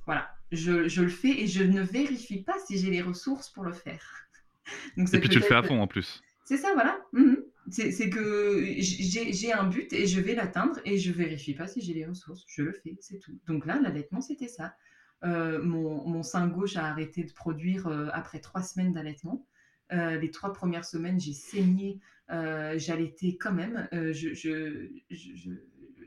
voilà, 0.05 0.29
je, 0.51 0.89
je, 0.89 1.01
le 1.03 1.09
fais 1.09 1.41
et 1.41 1.47
je 1.47 1.63
ne 1.63 1.81
vérifie 1.81 2.43
pas 2.43 2.55
si 2.67 2.77
j'ai 2.77 2.91
les 2.91 3.01
ressources 3.01 3.49
pour 3.49 3.63
le 3.63 3.71
faire. 3.71 4.27
Donc, 4.97 5.13
et 5.13 5.19
puis 5.19 5.29
tu 5.29 5.39
le 5.39 5.45
fais 5.45 5.55
à 5.55 5.63
fond 5.63 5.81
en 5.81 5.87
plus. 5.87 6.21
C'est 6.43 6.57
ça, 6.57 6.73
voilà. 6.73 6.99
Mhm. 7.13 7.37
C'est 7.69 8.09
que 8.09 8.65
j'ai 8.79 9.53
un 9.53 9.65
but 9.65 9.91
et 9.93 10.05
je 10.05 10.19
vais 10.19 10.35
l'atteindre 10.35 10.79
et 10.85 10.97
je 10.97 11.11
vérifie 11.11 11.53
pas 11.53 11.67
si 11.67 11.81
j'ai 11.81 11.93
les 11.93 12.05
ressources. 12.05 12.43
Je 12.47 12.61
le 12.61 12.73
fais, 12.73 12.97
c'est 12.99 13.19
tout. 13.19 13.39
Donc 13.47 13.65
là, 13.65 13.79
l'allaitement, 13.81 14.21
c'était 14.21 14.47
ça. 14.47 14.75
Euh, 15.23 15.63
mon, 15.63 16.05
mon, 16.07 16.21
sein 16.21 16.47
gauche 16.47 16.75
a 16.75 16.85
arrêté 16.85 17.23
de 17.23 17.31
produire 17.31 17.87
euh, 17.87 18.09
après 18.11 18.39
trois 18.39 18.61
semaines 18.61 18.91
d'allaitement. 18.91 19.47
Euh, 19.93 20.17
les 20.17 20.31
trois 20.31 20.51
premières 20.51 20.85
semaines, 20.85 21.19
j'ai 21.19 21.33
saigné, 21.33 21.99
j'allaitais 22.29 23.37
quand 23.37 23.53
même. 23.53 23.87
je, 23.91 24.89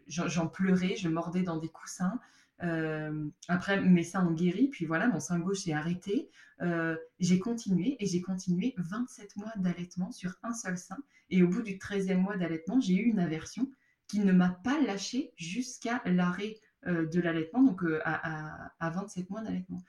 j'en 0.07 0.49
pleurais, 0.49 0.97
je 0.97 1.09
mordais 1.09 1.43
dans 1.43 1.59
des 1.59 1.69
coussins. 1.69 2.19
Euh, 2.63 3.29
après, 3.49 3.81
mes 3.81 4.05
seins 4.05 4.27
ont 4.27 4.33
guéri, 4.33 4.69
puis 4.69 4.87
voilà, 4.87 5.09
mon 5.09 5.21
sein 5.21 5.39
gauche 5.39 5.61
s'est 5.61 5.73
arrêté. 5.73 6.31
Euh, 6.63 6.97
j'ai 7.19 7.39
continué 7.39 7.97
et 8.01 8.07
j'ai 8.07 8.23
continué 8.23 8.75
27 8.79 9.37
mois 9.37 9.53
d'allaitement 9.57 10.11
sur 10.11 10.35
un 10.43 10.55
seul 10.55 10.79
sein. 10.79 10.97
Et 11.29 11.43
au 11.43 11.49
bout 11.49 11.63
du 11.63 11.77
13e 11.77 12.17
mois 12.17 12.37
d'allaitement, 12.37 12.81
j'ai 12.81 12.95
eu 12.95 13.05
une 13.05 13.19
aversion 13.19 13.71
qui 14.09 14.21
ne 14.21 14.33
m'a 14.33 14.51
pas 14.65 14.81
lâché 14.81 15.33
jusqu'à 15.37 16.01
l'arrêt 16.07 16.55
euh, 16.87 17.07
de 17.07 17.21
l'allaitement, 17.21 17.63
donc 17.63 17.83
à, 18.05 18.71
à, 18.79 18.91
27 18.91 19.29
mois 19.29 19.43
d'allaitement. 19.43 19.83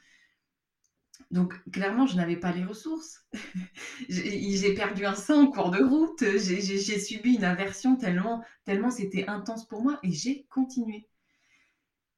Donc 1.31 1.59
clairement, 1.71 2.05
je 2.05 2.15
n'avais 2.15 2.36
pas 2.36 2.51
les 2.51 2.63
ressources. 2.63 3.25
j'ai 4.09 4.74
perdu 4.74 5.05
un 5.05 5.15
sein 5.15 5.36
en 5.36 5.47
cours 5.47 5.71
de 5.71 5.83
route. 5.83 6.24
J'ai 6.38 7.00
subi 7.00 7.36
une 7.36 7.43
aversion 7.43 7.95
tellement, 7.95 8.43
tellement 8.65 8.91
c'était 8.91 9.27
intense 9.27 9.67
pour 9.67 9.81
moi 9.81 10.00
et 10.03 10.12
j'ai 10.12 10.45
continué. 10.50 11.07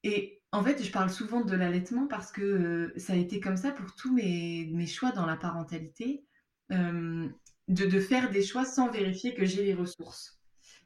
Et 0.02 0.40
en 0.52 0.64
fait, 0.64 0.82
je 0.82 0.90
parle 0.90 1.10
souvent 1.10 1.42
de 1.42 1.54
l'allaitement 1.54 2.06
parce 2.06 2.32
que 2.32 2.42
euh, 2.42 2.92
ça 2.96 3.12
a 3.12 3.16
été 3.16 3.40
comme 3.40 3.56
ça 3.56 3.70
pour 3.70 3.94
tous 3.94 4.12
mes, 4.12 4.86
choix 4.86 5.12
dans 5.12 5.26
la 5.26 5.36
parentalité, 5.36 6.24
euh, 6.72 7.28
de, 7.68 8.00
faire 8.00 8.30
des 8.30 8.42
choix 8.42 8.64
sans 8.64 8.90
vérifier 8.90 9.34
que 9.34 9.44
j'ai 9.44 9.64
les 9.64 9.74
ressources. 9.74 10.40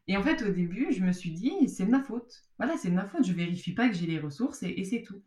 Et 0.06 0.16
en 0.18 0.22
fait, 0.22 0.42
au 0.42 0.50
début, 0.50 0.92
je 0.92 1.00
me 1.00 1.12
suis 1.12 1.30
dit, 1.30 1.68
c'est 1.68 1.86
de 1.86 1.90
ma 1.90 2.02
faute. 2.02 2.44
Voilà, 2.58 2.76
c'est 2.76 2.90
de 2.90 2.94
ma 2.94 3.06
faute, 3.06 3.26
je 3.26 3.32
vérifie 3.32 3.72
pas 3.72 3.88
que 3.88 3.94
j'ai 3.94 4.06
les 4.06 4.18
ressources 4.18 4.62
et, 4.62 4.84
c'est 4.84 5.02
tout. 5.02 5.22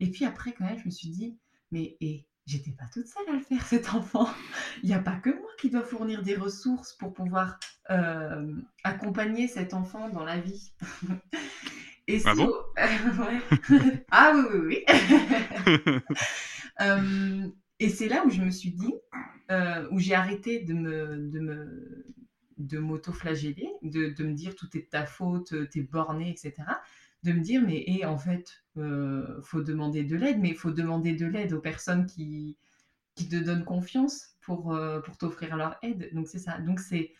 Et 0.00 0.10
puis 0.10 0.26
après, 0.26 0.52
quand 0.52 0.66
même, 0.66 0.78
je 0.78 0.84
me 0.84 0.90
suis 0.90 1.08
dit, 1.08 1.38
mais 1.70 1.96
et, 2.00 2.26
j'étais 2.44 2.72
pas 2.72 2.86
toute 2.92 3.06
seule 3.06 3.28
à 3.30 3.32
le 3.32 3.40
faire, 3.40 3.66
cet 3.66 3.94
enfant. 3.94 4.28
Il 4.82 4.88
n'y 4.88 4.94
a 4.94 5.00
pas 5.00 5.16
que 5.16 5.30
moi 5.30 5.50
qui 5.58 5.70
dois 5.70 5.82
fournir 5.82 6.22
des 6.22 6.36
ressources 6.36 6.92
pour 6.94 7.14
pouvoir 7.14 7.58
euh, 7.90 8.54
accompagner 8.84 9.48
cet 9.48 9.72
enfant 9.72 10.10
dans 10.10 10.24
la 10.24 10.38
vie. 10.38 10.72
Et 12.08 12.22
ah 12.24 12.34
bon? 12.34 12.50
Ah 14.10 14.32
oui, 14.34 14.44
oui, 14.54 14.84
oui. 14.86 16.00
Euh, 16.80 17.48
et 17.80 17.88
c'est 17.88 18.06
là 18.06 18.24
où 18.24 18.30
je 18.30 18.40
me 18.40 18.52
suis 18.52 18.70
dit, 18.70 18.94
euh, 19.50 19.88
où 19.90 19.98
j'ai 19.98 20.14
arrêté 20.14 20.60
de 20.60 20.74
me, 20.74 21.28
de 21.28 21.40
me, 21.40 22.06
de 22.56 22.78
m'auto-flageller, 22.78 23.68
de, 23.82 24.10
de, 24.10 24.24
me 24.24 24.32
dire 24.32 24.54
tout 24.54 24.68
est 24.76 24.82
de 24.82 24.88
ta 24.88 25.04
faute, 25.04 25.52
t'es 25.70 25.80
borné, 25.80 26.30
etc. 26.30 26.54
De 27.24 27.32
me 27.32 27.40
dire, 27.40 27.60
mais 27.66 27.82
et 27.84 28.04
en 28.04 28.16
fait, 28.16 28.62
euh, 28.76 29.42
faut 29.42 29.60
demander 29.60 30.04
de 30.04 30.14
l'aide, 30.14 30.38
mais 30.38 30.50
il 30.50 30.56
faut 30.56 30.70
demander 30.70 31.14
de 31.14 31.26
l'aide 31.26 31.52
aux 31.52 31.60
personnes 31.60 32.06
qui, 32.06 32.56
qui 33.16 33.28
te 33.28 33.34
donnent 33.34 33.64
confiance 33.64 34.36
pour, 34.40 34.72
euh, 34.72 35.00
pour 35.00 35.18
t'offrir 35.18 35.56
leur 35.56 35.78
aide. 35.82 36.10
Donc 36.12 36.28
c'est 36.28 36.38
ça. 36.38 36.58
Donc 36.58 36.78
c'est, 36.78 37.10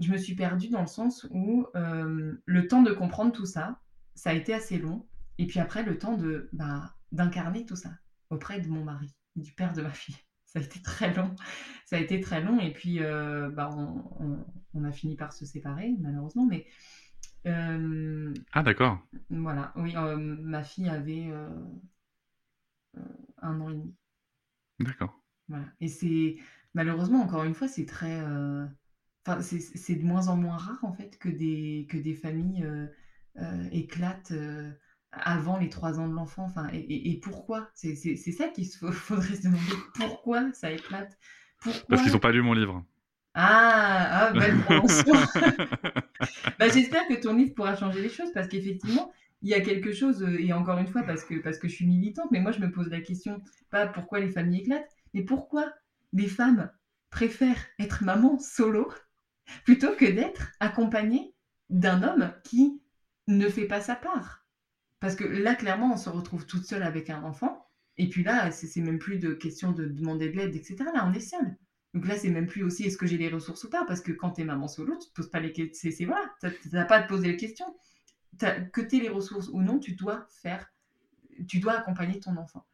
je 0.00 0.10
me 0.10 0.16
suis 0.16 0.34
perdue 0.34 0.70
dans 0.70 0.80
le 0.80 0.88
sens 0.88 1.24
où 1.30 1.66
le 1.74 2.66
temps 2.66 2.82
de 2.82 2.92
comprendre 2.92 3.30
tout 3.30 3.46
ça, 3.46 3.78
ça 4.18 4.30
a 4.30 4.34
été 4.34 4.52
assez 4.52 4.78
long. 4.78 5.06
Et 5.38 5.46
puis 5.46 5.60
après, 5.60 5.84
le 5.84 5.96
temps 5.96 6.16
de 6.16 6.48
bah, 6.52 6.96
d'incarner 7.12 7.64
tout 7.64 7.76
ça 7.76 7.90
auprès 8.30 8.60
de 8.60 8.68
mon 8.68 8.84
mari, 8.84 9.14
du 9.36 9.52
père 9.52 9.72
de 9.72 9.82
ma 9.82 9.90
fille. 9.90 10.16
Ça 10.44 10.58
a 10.58 10.62
été 10.62 10.82
très 10.82 11.14
long. 11.14 11.36
Ça 11.84 11.96
a 11.96 12.00
été 12.00 12.20
très 12.20 12.42
long. 12.42 12.58
Et 12.58 12.72
puis, 12.72 13.00
euh, 13.00 13.48
bah, 13.50 13.70
on, 14.74 14.84
a 14.84 14.92
fini 14.92 15.14
par 15.14 15.32
se 15.32 15.44
séparer, 15.44 15.94
malheureusement. 16.00 16.46
Mais. 16.46 16.66
Euh, 17.46 18.32
ah, 18.52 18.62
d'accord. 18.62 18.98
Voilà. 19.30 19.72
Oui, 19.76 19.94
euh, 19.94 20.16
ma 20.16 20.62
fille 20.62 20.88
avait 20.88 21.30
un 23.42 23.60
an 23.60 23.70
et 23.70 23.74
demi. 23.74 23.94
D'accord. 24.80 25.22
Voilà. 25.48 25.66
Et 25.80 25.88
c'est. 25.88 26.36
Malheureusement, 26.74 27.20
encore 27.20 27.44
une 27.44 27.54
fois, 27.54 27.68
c'est 27.68 27.86
très. 27.86 28.20
Enfin, 29.26 29.42
c'est 29.42 29.96
de 29.96 30.04
moins 30.04 30.28
en 30.28 30.36
moins 30.38 30.56
rare, 30.56 30.82
en 30.82 30.92
fait, 30.94 31.18
que 31.18 31.28
des, 31.28 31.86
que 31.90 31.98
des 31.98 32.14
familles 32.14 32.66
éclate 33.72 34.30
euh, 34.32 34.70
avant 35.12 35.58
les 35.58 35.68
trois 35.68 35.98
ans 35.98 36.08
de 36.08 36.14
l'enfant 36.14 36.44
enfin, 36.44 36.68
et, 36.72 37.18
pourquoi? 37.22 37.70
C'est 37.74 37.94
ça 37.94 38.48
qu'il 38.48 38.66
faudrait 38.92 39.34
se 39.34 39.42
demander. 39.42 39.72
Pourquoi 39.94 40.52
ça 40.52 40.70
éclate? 40.70 41.18
Parce 41.88 42.02
qu'ils 42.02 42.12
n'ont 42.12 42.18
pas 42.18 42.32
lu 42.32 42.42
mon 42.42 42.52
livre. 42.52 42.84
Ah, 43.34 44.28
ah 44.28 44.32
belle 44.32 44.56
bah, 46.58 46.68
J'espère 46.68 47.06
que 47.06 47.14
ton 47.14 47.34
livre 47.34 47.54
pourra 47.54 47.76
changer 47.76 48.00
les 48.00 48.08
choses 48.08 48.32
parce 48.32 48.48
qu'effectivement, 48.48 49.12
il 49.42 49.50
y 49.50 49.54
a 49.54 49.60
quelque 49.60 49.92
chose, 49.92 50.22
euh, 50.22 50.40
et 50.40 50.52
encore 50.52 50.78
une 50.78 50.88
fois, 50.88 51.02
parce 51.02 51.24
que, 51.24 51.34
parce 51.36 51.58
que 51.58 51.68
je 51.68 51.74
suis 51.74 51.86
militante, 51.86 52.30
mais 52.30 52.40
moi 52.40 52.52
je 52.52 52.60
me 52.60 52.70
pose 52.70 52.88
la 52.88 53.00
question, 53.00 53.42
pas 53.70 53.86
pourquoi 53.86 54.20
les 54.20 54.28
familles 54.28 54.62
éclatent, 54.62 54.90
mais 55.14 55.22
pourquoi 55.22 55.72
les 56.12 56.26
femmes 56.26 56.70
préfèrent 57.10 57.64
être 57.78 58.02
maman 58.02 58.38
solo 58.38 58.92
plutôt 59.64 59.92
que 59.92 60.04
d'être 60.04 60.50
accompagnées 60.60 61.34
d'un 61.70 62.02
homme 62.02 62.32
qui 62.44 62.80
ne 63.28 63.48
fait 63.48 63.66
pas 63.66 63.80
sa 63.80 63.94
part. 63.94 64.44
Parce 65.00 65.14
que 65.14 65.24
là, 65.24 65.54
clairement, 65.54 65.92
on 65.92 65.96
se 65.96 66.08
retrouve 66.08 66.46
toute 66.46 66.64
seule 66.64 66.82
avec 66.82 67.08
un 67.10 67.22
enfant. 67.22 67.64
Et 67.96 68.08
puis 68.08 68.24
là, 68.24 68.50
c'est 68.50 68.80
même 68.80 68.98
plus 68.98 69.18
de 69.18 69.32
question 69.32 69.72
de 69.72 69.84
demander 69.84 70.28
de 70.28 70.36
l'aide, 70.36 70.56
etc. 70.56 70.76
Là, 70.92 71.06
on 71.06 71.12
est 71.12 71.20
seul. 71.20 71.56
Donc 71.94 72.06
là, 72.06 72.16
c'est 72.16 72.30
même 72.30 72.46
plus 72.46 72.62
aussi 72.62 72.84
est-ce 72.84 72.98
que 72.98 73.06
j'ai 73.06 73.16
les 73.16 73.28
ressources 73.28 73.64
ou 73.64 73.70
pas? 73.70 73.84
Parce 73.86 74.00
que 74.00 74.12
quand 74.12 74.32
tu 74.32 74.42
es 74.42 74.44
maman 74.44 74.68
solo, 74.68 74.96
tu 74.96 75.08
te 75.08 75.14
poses 75.14 75.30
pas 75.30 75.40
les 75.40 75.52
questions. 75.52 75.90
C'est 75.96 76.04
voilà, 76.04 76.30
tu 76.40 76.68
n'as 76.72 76.84
pas 76.84 76.96
à 76.96 77.02
te 77.02 77.08
poser 77.08 77.28
les 77.28 77.36
questions. 77.36 77.76
que 78.38 78.80
tu 78.80 78.96
aies 78.96 79.00
les 79.00 79.08
ressources 79.08 79.48
ou 79.48 79.62
non, 79.62 79.78
tu 79.78 79.92
dois 79.92 80.26
faire, 80.28 80.66
tu 81.46 81.60
dois 81.60 81.78
accompagner 81.78 82.20
ton 82.20 82.36
enfant. 82.36 82.66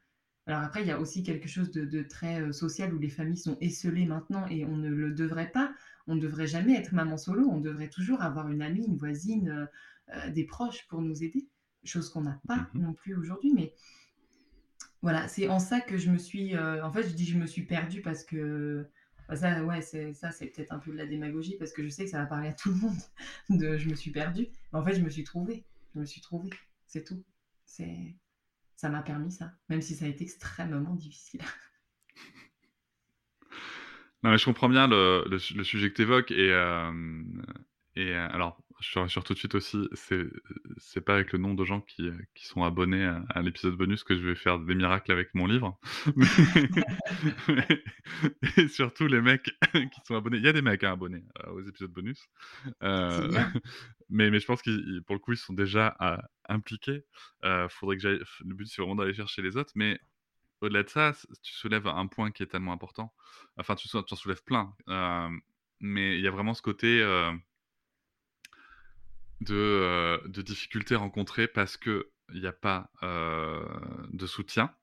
Alors 0.47 0.61
après, 0.61 0.83
il 0.83 0.89
y 0.89 0.91
a 0.91 1.01
aussi 1.01 1.23
quelque 1.23 1.49
chose 1.49 1.71
de, 1.71 2.03
très 2.03 2.43
euh, 2.43 2.53
social 2.53 2.93
où 2.93 2.99
les 2.99 3.09
familles 3.09 3.39
sont 3.39 3.57
esselées 3.63 4.05
maintenant 4.05 4.47
et 4.49 4.67
on 4.67 4.77
ne 4.77 4.91
le 4.91 5.13
devrait 5.13 5.51
pas. 5.51 5.73
On 6.07 6.17
ne 6.17 6.21
devrait 6.21 6.47
jamais 6.47 6.75
être 6.75 6.93
maman 6.93 7.17
solo. 7.17 7.49
On 7.49 7.61
devrait 7.61 7.89
toujours 7.89 8.21
avoir 8.21 8.51
une 8.51 8.61
amie, 8.61 8.85
une 8.85 8.99
voisine, 8.99 9.69
euh, 10.11 10.31
des 10.31 10.45
proches 10.45 10.87
pour 10.89 11.01
nous 11.01 11.23
aider, 11.23 11.49
chose 11.85 12.11
qu'on 12.11 12.23
n'a 12.23 12.41
pas 12.47 12.69
mhm. 12.75 12.83
non 12.83 12.93
plus 12.93 13.15
aujourd'hui. 13.15 13.53
Mais 13.55 13.75
voilà, 15.03 15.29
c'est 15.29 15.49
en 15.49 15.59
ça 15.59 15.81
que 15.81 15.97
je 15.97 16.11
me 16.11 16.19
suis. 16.19 16.57
Euh, 16.57 16.85
en 16.85 16.93
fait, 16.93 17.03
je 17.05 17.15
dis 17.15 17.27
je 17.27 17.39
me 17.39 17.47
suis 17.47 17.63
perdue 17.63 18.03
parce 18.03 18.25
que. 18.25 18.87
Bah, 19.29 19.37
ça, 19.37 19.65
ouais, 19.65 19.81
c'est, 19.81 20.13
ça, 20.13 20.31
c'est 20.31 20.47
peut-être 20.47 20.73
un 20.73 20.79
peu 20.79 20.93
de 20.93 20.97
la 20.99 21.07
démagogie 21.07 21.57
parce 21.57 21.73
que 21.73 21.83
je 21.83 21.89
sais 21.89 22.05
que 22.05 22.11
ça 22.11 22.19
va 22.19 22.27
parler 22.27 22.49
à 22.49 22.53
tout 22.53 22.71
le 22.71 22.77
monde 22.77 22.99
de 23.49 23.79
je 23.79 23.89
me 23.89 23.95
suis 23.95 24.11
perdue. 24.11 24.49
Mais 24.73 24.79
en 24.79 24.85
fait, 24.85 24.95
je 24.95 25.01
me 25.01 25.09
suis 25.09 25.25
trouvée. 25.25 25.65
Je 25.95 26.01
me 26.01 26.05
suis 26.05 26.21
trouvée. 26.21 26.51
C'est 26.87 27.05
tout. 27.05 27.25
C'est, 27.65 28.17
ça 28.77 28.91
m'a 28.91 29.03
permis 29.03 29.33
ça, 29.33 29.53
même 29.69 29.81
si 29.81 29.95
ça 29.95 30.05
a 30.05 30.09
été 30.09 30.25
extrêmement 30.25 30.95
difficile. 30.95 31.41
Non, 34.23 34.31
mais 34.31 34.39
je 34.39 34.47
comprends 34.47 34.71
bien 34.71 34.89
le, 34.89 35.23
le, 35.29 35.39
sujet 35.39 35.91
que 35.91 35.97
tu 35.97 36.03
évoques. 36.03 36.31
Et, 36.31 36.51
euh, 36.51 37.23
et 37.95 38.15
alors, 38.15 38.59
je 38.85 38.93
te 38.93 38.99
rassure 38.99 39.25
tout 39.25 39.33
de 39.33 39.39
suite 39.39 39.55
aussi, 39.55 39.89
c'est 39.95 40.27
c'est 40.77 41.01
pas 41.01 41.15
avec 41.15 41.33
le 41.33 41.39
nombre 41.39 41.57
de 41.57 41.65
gens 41.65 41.81
qui, 41.81 42.11
qui 42.35 42.47
sont 42.47 42.63
abonnés 42.63 43.05
à, 43.31 43.43
l'épisode 43.43 43.77
bonus 43.77 44.05
que 44.05 44.15
je 44.15 44.21
vais 44.21 44.35
faire 44.35 44.59
des 44.59 44.75
miracles 44.75 45.13
avec 45.13 45.35
mon 45.35 45.47
livre. 45.47 45.79
et 48.57 48.69
surtout 48.69 49.07
les 49.07 49.21
mecs 49.21 49.51
qui 49.73 50.01
sont 50.05 50.17
abonnés. 50.17 50.39
Il 50.39 50.45
y 50.45 50.49
a 50.49 50.53
des 50.53 50.63
mecs 50.63 50.85
hein, 50.85 50.93
abonnés 50.93 51.25
euh, 51.45 51.53
aux 51.53 51.63
épisodes 51.63 51.91
bonus. 51.91 52.29
Euh, 52.83 53.31
mais, 54.11 54.31
mais 54.31 54.39
je 54.39 54.47
pense 54.47 54.61
qu'ils, 54.61 55.03
pour 55.07 55.15
le 55.15 55.21
coup, 55.21 55.33
ils 55.33 55.39
sont 55.39 55.55
déjà 55.55 55.97
euh, 56.03 56.19
impliqués. 56.49 57.05
faudrait 57.71 57.97
que 57.97 58.09
Le 58.09 58.55
but, 58.55 58.67
c'est 58.67 58.83
vraiment 58.83 58.97
d'aller 58.97 59.15
chercher 59.15 59.41
les 59.41 59.57
autres. 59.57 59.73
Mais 59.77 59.99
au-delà 60.61 60.83
de 60.83 60.91
ça, 60.91 61.13
tu 61.43 61.55
soulèves 61.55 61.87
un 61.87 62.07
point 62.07 62.31
qui 62.31 62.43
est 62.43 62.49
tellement 62.49 62.73
important. 62.73 63.15
Enfin, 63.57 63.77
tu, 63.77 63.89
tu 63.89 63.97
en 63.97 64.17
soulèves 64.17 64.45
plein. 64.45 64.75
mais 65.81 66.19
il 66.19 66.23
y 66.23 66.29
a 66.29 66.31
vraiment 66.31 66.55
ce 66.55 66.63
côté 66.63 67.03
de, 69.45 69.55
euh, 69.55 70.19
de 70.27 70.43
difficultés 70.43 70.97
rencontrées 70.97 71.49
parce 71.49 71.77
qu'il 71.77 72.05
n'y 72.35 72.47
a 72.47 72.53
pas 72.53 72.91
euh, 73.03 73.65
de 74.13 74.27
soutien, 74.27 74.75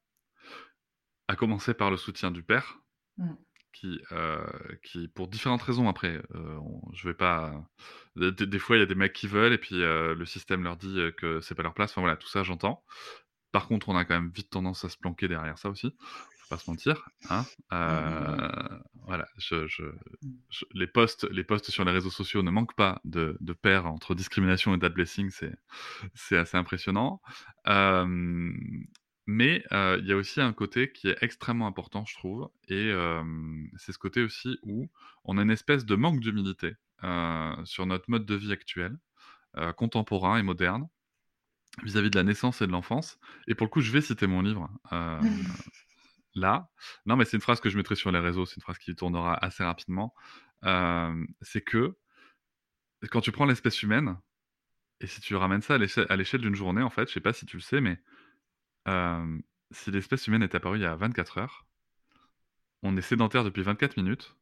à 1.27 1.35
commencer 1.35 1.73
par 1.73 1.91
le 1.91 1.97
soutien 1.97 2.31
du 2.31 2.43
père, 2.43 2.79
mmh. 3.17 3.33
qui, 3.73 4.01
euh, 4.11 4.45
qui, 4.83 5.07
pour 5.07 5.27
différentes 5.27 5.61
raisons, 5.61 5.87
après, 5.87 6.21
je 6.93 7.07
vais 7.07 7.13
pas. 7.13 7.53
Des, 8.15 8.59
fois, 8.59 8.75
il 8.75 8.79
y 8.79 8.83
a 8.83 8.87
des 8.87 8.95
mecs 8.95 9.13
qui 9.13 9.27
veulent, 9.27 9.53
et 9.53 9.57
puis 9.57 9.75
le 9.75 10.25
système 10.25 10.63
leur 10.63 10.77
dit 10.77 10.99
que 11.17 11.39
c'est 11.41 11.55
pas 11.55 11.63
leur 11.63 11.73
place. 11.73 11.91
Enfin 11.91 12.01
voilà, 12.01 12.17
tout 12.17 12.27
ça, 12.27 12.43
j'entends. 12.43 12.83
Par 13.51 13.67
contre, 13.67 13.89
on 13.89 13.95
a 13.97 14.05
quand 14.05 14.13
même 14.13 14.31
vite 14.33 14.49
tendance 14.49 14.85
à 14.85 14.89
se 14.89 14.97
planquer 14.97 15.27
derrière 15.27 15.57
ça 15.57 15.69
aussi, 15.69 15.93
pas 16.51 16.57
se 16.57 16.69
mentir. 16.69 17.09
Hein 17.29 17.45
euh, 17.71 18.79
voilà, 19.07 19.25
je, 19.37 19.67
je, 19.67 19.83
je, 20.49 20.65
les, 20.73 20.87
posts, 20.87 21.27
les 21.31 21.43
posts 21.43 21.71
sur 21.71 21.85
les 21.85 21.91
réseaux 21.91 22.11
sociaux 22.11 22.43
ne 22.43 22.51
manquent 22.51 22.75
pas 22.75 23.01
de, 23.05 23.37
de 23.39 23.53
paires 23.53 23.87
entre 23.87 24.15
discrimination 24.15 24.75
et 24.75 24.77
dad 24.77 24.93
blessing, 24.93 25.31
c'est 26.13 26.37
assez 26.37 26.57
impressionnant. 26.57 27.21
Euh, 27.67 28.51
mais 29.27 29.63
euh, 29.71 29.97
il 30.01 30.07
y 30.07 30.11
a 30.11 30.17
aussi 30.17 30.41
un 30.41 30.51
côté 30.51 30.91
qui 30.91 31.07
est 31.07 31.17
extrêmement 31.21 31.67
important, 31.67 32.03
je 32.05 32.15
trouve, 32.15 32.49
et 32.67 32.91
euh, 32.91 33.23
c'est 33.77 33.93
ce 33.93 33.97
côté 33.97 34.21
aussi 34.21 34.57
où 34.63 34.89
on 35.23 35.37
a 35.37 35.43
une 35.43 35.51
espèce 35.51 35.85
de 35.85 35.95
manque 35.95 36.19
d'humilité 36.19 36.73
euh, 37.03 37.55
sur 37.63 37.85
notre 37.85 38.09
mode 38.09 38.25
de 38.25 38.35
vie 38.35 38.51
actuel, 38.51 38.97
euh, 39.57 39.71
contemporain 39.71 40.37
et 40.37 40.43
moderne, 40.43 40.87
vis-à-vis 41.83 42.09
de 42.09 42.17
la 42.17 42.23
naissance 42.23 42.61
et 42.61 42.67
de 42.67 42.71
l'enfance. 42.71 43.19
Et 43.47 43.55
pour 43.55 43.65
le 43.65 43.69
coup, 43.69 43.81
je 43.81 43.91
vais 43.91 44.01
citer 44.01 44.27
mon 44.27 44.41
livre 44.41 44.69
euh, 44.91 45.21
là. 46.35 46.69
Non, 47.05 47.15
mais 47.15 47.25
c'est 47.25 47.37
une 47.37 47.41
phrase 47.41 47.59
que 47.59 47.69
je 47.69 47.77
mettrai 47.77 47.95
sur 47.95 48.11
les 48.11 48.19
réseaux, 48.19 48.45
c'est 48.45 48.55
une 48.57 48.61
phrase 48.61 48.77
qui 48.77 48.95
tournera 48.95 49.33
assez 49.43 49.63
rapidement. 49.63 50.13
Euh, 50.65 51.25
c'est 51.41 51.61
que 51.61 51.95
quand 53.09 53.21
tu 53.21 53.31
prends 53.31 53.45
l'espèce 53.45 53.81
humaine, 53.81 54.17
et 54.99 55.07
si 55.07 55.21
tu 55.21 55.35
ramènes 55.35 55.61
ça 55.61 55.75
à 55.75 56.15
l'échelle 56.15 56.41
d'une 56.41 56.55
journée, 56.55 56.83
en 56.83 56.89
fait, 56.89 57.07
je 57.07 57.13
sais 57.13 57.19
pas 57.19 57.33
si 57.33 57.45
tu 57.45 57.57
le 57.57 57.61
sais, 57.61 57.81
mais 57.81 57.99
euh, 58.87 59.39
si 59.71 59.89
l'espèce 59.91 60.27
humaine 60.27 60.43
est 60.43 60.53
apparue 60.53 60.77
il 60.77 60.83
y 60.83 60.85
a 60.85 60.95
24 60.95 61.39
heures, 61.39 61.65
on 62.83 62.95
est 62.97 63.01
sédentaire 63.01 63.43
depuis 63.43 63.63
24 63.63 63.97
minutes, 63.97 64.35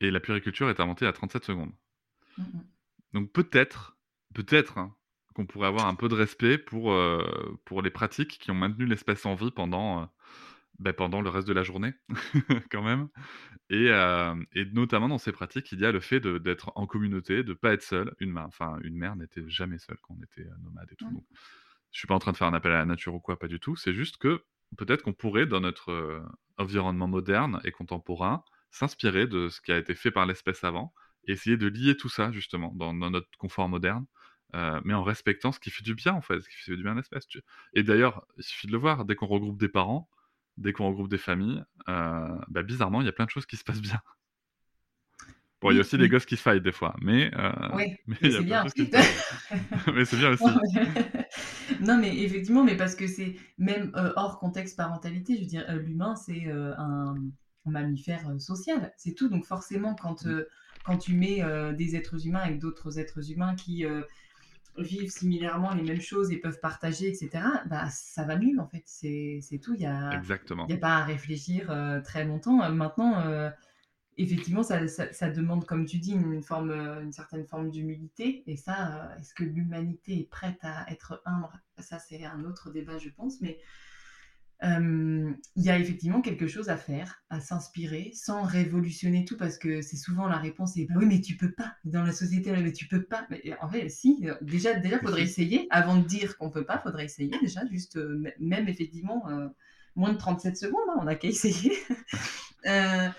et 0.00 0.10
la 0.10 0.20
puriculture 0.20 0.68
est 0.68 0.80
inventée 0.80 1.06
à 1.06 1.12
37 1.12 1.44
secondes. 1.44 1.72
Mmh. 2.36 2.44
Donc 3.14 3.32
peut-être, 3.32 3.96
peut-être 4.34 4.78
hein, 4.78 4.94
qu'on 5.34 5.46
pourrait 5.46 5.68
avoir 5.68 5.86
un 5.86 5.94
peu 5.94 6.08
de 6.08 6.14
respect 6.14 6.58
pour, 6.58 6.92
euh, 6.92 7.58
pour 7.64 7.80
les 7.80 7.90
pratiques 7.90 8.38
qui 8.38 8.50
ont 8.50 8.54
maintenu 8.54 8.84
l'espèce 8.84 9.24
en 9.24 9.34
vie 9.34 9.50
pendant, 9.50 10.10
euh, 10.82 10.92
ben, 10.92 10.92
pendant 10.92 11.20
le 11.20 11.30
reste 11.30 11.48
de 11.48 11.52
la 11.52 11.62
journée, 11.62 11.94
quand 12.70 12.82
même. 12.82 13.08
Et, 13.70 13.88
euh, 13.90 14.34
et, 14.54 14.64
notamment 14.66 15.08
dans 15.08 15.18
ces 15.18 15.32
pratiques, 15.32 15.72
il 15.72 15.80
y 15.80 15.86
a 15.86 15.92
le 15.92 16.00
fait 16.00 16.20
d'être 16.20 16.72
en 16.74 16.86
communauté, 16.86 17.42
de 17.42 17.50
ne 17.50 17.54
pas 17.54 17.72
être 17.72 17.82
seul. 17.82 18.14
Une, 18.20 18.36
enfin, 18.38 18.78
une 18.82 18.96
mère 18.96 19.16
n'était 19.16 19.48
jamais 19.48 19.78
seule 19.78 19.98
quand 20.02 20.16
on 20.18 20.22
était 20.22 20.48
nomade 20.62 20.88
et 20.92 20.96
tout. 20.96 21.10
Donc, 21.10 21.24
je 21.92 21.98
suis 21.98 22.08
pas 22.08 22.14
en 22.14 22.18
train 22.18 22.32
de 22.32 22.36
faire 22.36 22.48
un 22.48 22.54
appel 22.54 22.72
à 22.72 22.78
la 22.78 22.86
nature 22.86 23.14
ou 23.14 23.20
quoi, 23.20 23.38
pas 23.38 23.48
du 23.48 23.60
tout. 23.60 23.76
C'est 23.76 23.94
juste 23.94 24.16
que 24.16 24.42
peut-être 24.76 25.02
qu'on 25.02 25.12
pourrait, 25.12 25.46
dans 25.46 25.60
notre 25.60 26.22
environnement 26.58 27.08
moderne 27.08 27.60
et 27.64 27.70
contemporain, 27.70 28.44
s'inspirer 28.70 29.26
de 29.26 29.48
ce 29.48 29.60
qui 29.60 29.72
a 29.72 29.78
été 29.78 29.94
fait 29.94 30.10
par 30.10 30.26
l'espèce 30.26 30.64
avant 30.64 30.92
et 31.26 31.32
essayer 31.32 31.56
de 31.56 31.68
lier 31.68 31.96
tout 31.96 32.08
ça 32.08 32.32
justement 32.32 32.72
dans, 32.74 32.94
dans 32.94 33.10
notre 33.10 33.28
confort 33.38 33.68
moderne, 33.68 34.06
euh, 34.54 34.80
mais 34.84 34.94
en 34.94 35.02
respectant 35.02 35.52
ce 35.52 35.60
qui 35.60 35.70
fait 35.70 35.84
du 35.84 35.94
bien 35.94 36.14
en 36.14 36.20
fait, 36.20 36.40
ce 36.40 36.48
qui 36.48 36.56
fait 36.56 36.76
du 36.76 36.82
bien 36.82 36.92
à 36.92 36.96
l'espèce. 36.96 37.26
Et 37.74 37.82
d'ailleurs, 37.82 38.26
il 38.36 38.42
suffit 38.42 38.66
de 38.66 38.72
le 38.72 38.78
voir, 38.78 39.04
dès 39.04 39.14
qu'on 39.14 39.26
regroupe 39.26 39.58
des 39.58 39.68
parents, 39.68 40.10
dès 40.56 40.72
qu'on 40.72 40.88
regroupe 40.88 41.08
des 41.08 41.18
familles, 41.18 41.62
euh, 41.88 42.38
bah, 42.48 42.62
bizarrement, 42.62 43.00
il 43.00 43.06
y 43.06 43.08
a 43.08 43.12
plein 43.12 43.24
de 43.24 43.30
choses 43.30 43.46
qui 43.46 43.56
se 43.56 43.64
passent 43.64 43.82
bien. 43.82 44.00
Bon, 45.62 45.70
il 45.70 45.74
y 45.74 45.78
a 45.78 45.82
aussi 45.82 45.96
des 45.96 46.08
gosses 46.08 46.26
qui 46.26 46.36
se 46.36 46.42
faillent 46.42 46.60
des 46.60 46.72
fois, 46.72 46.96
mais, 47.00 47.30
euh, 47.38 47.52
oui, 47.74 47.96
mais, 48.08 48.16
mais 48.20 48.30
c'est 48.32 48.42
bien. 48.42 48.64
mais 49.94 50.04
c'est 50.04 50.16
bien 50.16 50.30
aussi. 50.30 50.44
non, 51.80 51.98
mais 51.98 52.18
effectivement, 52.18 52.64
mais 52.64 52.76
parce 52.76 52.96
que 52.96 53.06
c'est 53.06 53.36
même 53.58 53.92
euh, 53.94 54.12
hors 54.16 54.40
contexte 54.40 54.76
parentalité, 54.76 55.36
je 55.36 55.40
veux 55.42 55.46
dire, 55.46 55.64
euh, 55.68 55.78
l'humain, 55.78 56.16
c'est 56.16 56.50
un, 56.50 57.14
un, 57.64 57.70
mammifère 57.70 58.28
social, 58.40 58.92
c'est 58.96 59.14
tout. 59.14 59.28
Donc 59.28 59.46
forcément, 59.46 59.94
quand, 59.94 60.26
quand 60.84 60.98
tu 60.98 61.14
mets 61.14 61.44
des 61.74 61.94
êtres 61.94 62.26
humains 62.26 62.40
avec 62.40 62.58
d'autres 62.58 62.98
êtres 62.98 63.30
humains 63.30 63.54
qui 63.54 63.84
vivent 64.78 65.10
similairement 65.10 65.74
les 65.74 65.82
mêmes 65.82 66.00
choses 66.00 66.32
et 66.32 66.36
peuvent 66.36 66.60
partager, 66.60 67.08
etc., 67.08 67.44
bah, 67.66 67.88
ça 67.90 68.24
va 68.24 68.36
mieux, 68.36 68.58
en 68.58 68.66
fait. 68.66 68.82
C'est 68.86 69.60
tout. 69.62 69.74
Il 69.74 69.80
n'y 69.80 69.86
a, 69.86 70.10
Exactement. 70.12 70.66
y 70.66 70.72
a 70.72 70.78
pas 70.78 70.96
à 70.96 71.04
réfléchir 71.04 71.66
très 72.04 72.24
longtemps. 72.24 72.70
Maintenant 72.72 73.52
effectivement, 74.16 74.62
ça, 74.62 74.86
ça, 74.88 75.12
ça, 75.12 75.30
demande, 75.30 75.64
comme 75.64 75.84
tu 75.84 75.98
dis, 75.98 76.12
une, 76.12 76.42
forme, 76.42 76.70
une 76.70 77.12
certaine 77.12 77.46
forme 77.46 77.70
d'humilité. 77.70 78.42
Et 78.46 78.56
ça, 78.56 78.96
euh, 78.96 79.18
est-ce 79.18 79.34
que 79.34 79.44
l'humanité 79.44 80.18
est 80.20 80.28
prête 80.28 80.58
à 80.62 80.90
être 80.90 81.22
humble? 81.24 81.48
Ça, 81.78 81.98
c'est 81.98 82.24
un 82.24 82.44
autre 82.44 82.70
débat, 82.70 82.98
je 82.98 83.08
pense. 83.08 83.40
Mais 83.40 83.58
euh, 83.58 83.62
il 84.62 85.62
y 85.62 85.70
a 85.70 85.78
effectivement 85.78 86.20
quelque 86.20 86.46
chose 86.46 86.68
à 86.68 86.76
faire, 86.76 87.22
à 87.30 87.40
s'inspirer, 87.40 88.12
sans 88.14 88.42
révolutionner 88.42 89.24
tout, 89.24 89.36
parce 89.36 89.58
que 89.58 89.82
c'est 89.82 89.96
souvent 89.96 90.28
la 90.28 90.38
réponse 90.38 90.76
est 90.76 90.86
bah 90.86 90.94
oui, 90.96 91.06
mais 91.06 91.20
tu 91.20 91.36
peux 91.36 91.52
pas. 91.52 91.74
Dans 91.84 92.02
la 92.02 92.12
société, 92.12 92.52
mais 92.52 92.72
tu 92.72 92.86
peux 92.86 93.02
pas. 93.02 93.26
Mais 93.30 93.42
en 93.60 93.68
fait, 93.68 93.88
si. 93.88 94.24
Déjà, 94.40 94.74
déjà, 94.74 94.98
faudrait 95.00 95.22
essayer. 95.22 95.66
Avant 95.70 95.96
de 95.96 96.06
dire 96.06 96.38
qu'on 96.38 96.50
peut 96.50 96.64
pas, 96.64 96.78
faudrait 96.78 97.06
essayer. 97.06 97.30
Déjà, 97.40 97.66
juste, 97.70 97.96
euh, 97.96 98.22
même 98.38 98.68
effectivement, 98.68 99.28
euh, 99.28 99.48
moins 99.96 100.12
de 100.12 100.18
37 100.18 100.56
secondes, 100.56 100.80
hein, 100.90 100.98
on 101.00 101.04
n'a 101.04 101.16
qu'à 101.16 101.28
essayer. 101.28 101.72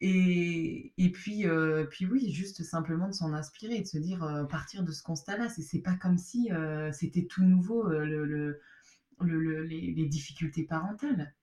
Et, 0.00 0.92
et 0.98 1.10
puis, 1.10 1.46
euh, 1.46 1.84
puis 1.84 2.04
oui, 2.04 2.30
juste 2.30 2.62
simplement 2.62 3.08
de 3.08 3.14
s'en 3.14 3.32
inspirer, 3.32 3.80
de 3.80 3.86
se 3.86 3.96
dire, 3.96 4.22
euh, 4.24 4.44
partir 4.44 4.82
de 4.82 4.92
ce 4.92 5.02
constat-là, 5.02 5.48
c'est 5.48 5.80
pas 5.80 5.94
comme 5.94 6.18
si 6.18 6.52
euh, 6.52 6.92
c'était 6.92 7.24
tout 7.24 7.42
nouveau 7.42 7.88
le, 7.88 8.26
le, 8.26 8.60
le, 9.20 9.62
les, 9.62 10.06
difficultés 10.06 10.64
parentales. 10.64 11.34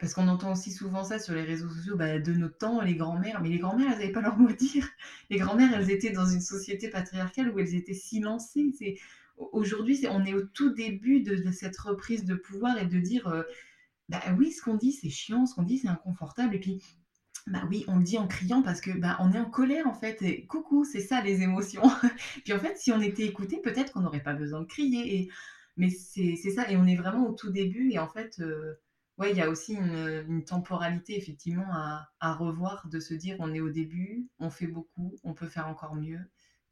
Parce 0.00 0.12
qu'on 0.14 0.26
entend 0.28 0.52
aussi 0.52 0.72
souvent 0.72 1.04
ça 1.04 1.18
sur 1.18 1.34
les 1.34 1.42
réseaux 1.42 1.68
sociaux, 1.68 1.96
bah, 1.96 2.18
de 2.18 2.32
notre 2.32 2.58
temps, 2.58 2.80
les 2.80 2.96
grands-mères, 2.96 3.40
mais 3.40 3.48
les 3.48 3.58
grands-mères, 3.58 3.92
elles 3.92 3.98
n'avaient 3.98 4.12
pas 4.12 4.20
leur 4.22 4.38
mot 4.38 4.48
à 4.48 4.52
dire. 4.52 4.88
Les 5.30 5.38
grands-mères, 5.38 5.72
elles 5.74 5.90
étaient 5.90 6.10
dans 6.10 6.26
une 6.26 6.40
société 6.40 6.88
patriarcale 6.88 7.50
où 7.50 7.58
elles 7.58 7.74
étaient 7.74 7.94
silencées. 7.94 8.98
Aujourd'hui, 9.36 10.04
on 10.10 10.24
est 10.24 10.34
au 10.34 10.42
tout 10.42 10.70
début 10.70 11.20
de, 11.20 11.50
cette 11.52 11.78
reprise 11.78 12.24
de 12.24 12.34
pouvoir 12.34 12.78
et 12.78 12.86
de 12.86 12.98
dire, 12.98 13.44
bah 14.08 14.22
oui, 14.38 14.50
ce 14.50 14.62
qu'on 14.62 14.74
dit, 14.74 14.92
c'est 14.92 15.10
chiant, 15.10 15.46
ce 15.46 15.54
qu'on 15.54 15.62
dit, 15.62 15.78
c'est 15.78 15.88
inconfortable. 15.88 16.54
Et 16.54 16.60
puis, 16.60 16.80
bah 17.46 17.62
oui, 17.70 17.84
on 17.86 17.96
le 17.98 18.02
dit 18.02 18.18
en 18.18 18.26
criant 18.26 18.62
parce 18.62 18.80
que 18.80 18.90
bah 18.90 19.16
on 19.20 19.32
est 19.32 19.38
en 19.38 19.48
colère 19.48 19.86
en 19.86 19.94
fait. 19.94 20.46
Coucou, 20.48 20.84
c'est 20.84 21.00
ça 21.00 21.22
les 21.22 21.42
émotions. 21.42 21.82
Puis 22.44 22.52
en 22.52 22.58
fait, 22.58 22.76
si 22.76 22.90
on 22.90 23.00
était 23.00 23.24
écouté, 23.24 23.60
peut-être 23.62 23.92
qu'on 23.92 24.00
n'aurait 24.00 24.22
pas 24.22 24.34
besoin 24.34 24.60
de 24.60 24.66
crier. 24.66 25.16
Et... 25.16 25.30
Mais 25.76 25.90
c'est 25.90 26.36
ça. 26.36 26.70
Et 26.70 26.76
on 26.76 26.86
est 26.86 26.96
vraiment 26.96 27.26
au 27.28 27.32
tout 27.34 27.50
début. 27.50 27.90
Et 27.90 27.98
en 27.98 28.08
fait, 28.08 28.40
euh, 28.40 28.74
ouais, 29.18 29.30
il 29.30 29.36
y 29.36 29.42
a 29.42 29.50
aussi 29.50 29.74
une, 29.74 30.44
temporalité 30.44 31.16
effectivement 31.16 31.66
à, 31.72 32.10
à, 32.20 32.34
revoir, 32.34 32.88
de 32.88 33.00
se 33.00 33.14
dire 33.14 33.36
on 33.40 33.52
est 33.54 33.60
au 33.60 33.70
début, 33.70 34.28
on 34.38 34.50
fait 34.50 34.66
beaucoup, 34.66 35.16
on 35.24 35.34
peut 35.34 35.48
faire 35.48 35.68
encore 35.68 35.96
mieux 35.96 36.20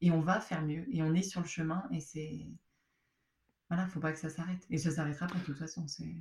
et 0.01 0.11
on 0.11 0.21
va 0.21 0.41
faire 0.41 0.63
mieux. 0.63 0.85
Et 0.95 1.03
on 1.03 1.15
est 1.15 1.23
sur 1.23 1.41
le 1.41 1.47
chemin. 1.47 1.85
Et 1.93 2.01
c'est 2.01 2.47
voilà, 3.71 3.87
faut 3.89 4.01
pas 4.01 4.13
que 4.13 4.19
ça 4.19 4.31
s'arrête. 4.31 4.67
Et 4.71 4.79
ça 4.79 4.91
s'arrêtera 4.91 5.27
pas 5.27 5.39
de 5.39 5.45
toute 5.45 5.59
façon. 5.59 5.87
C'est 5.89 6.15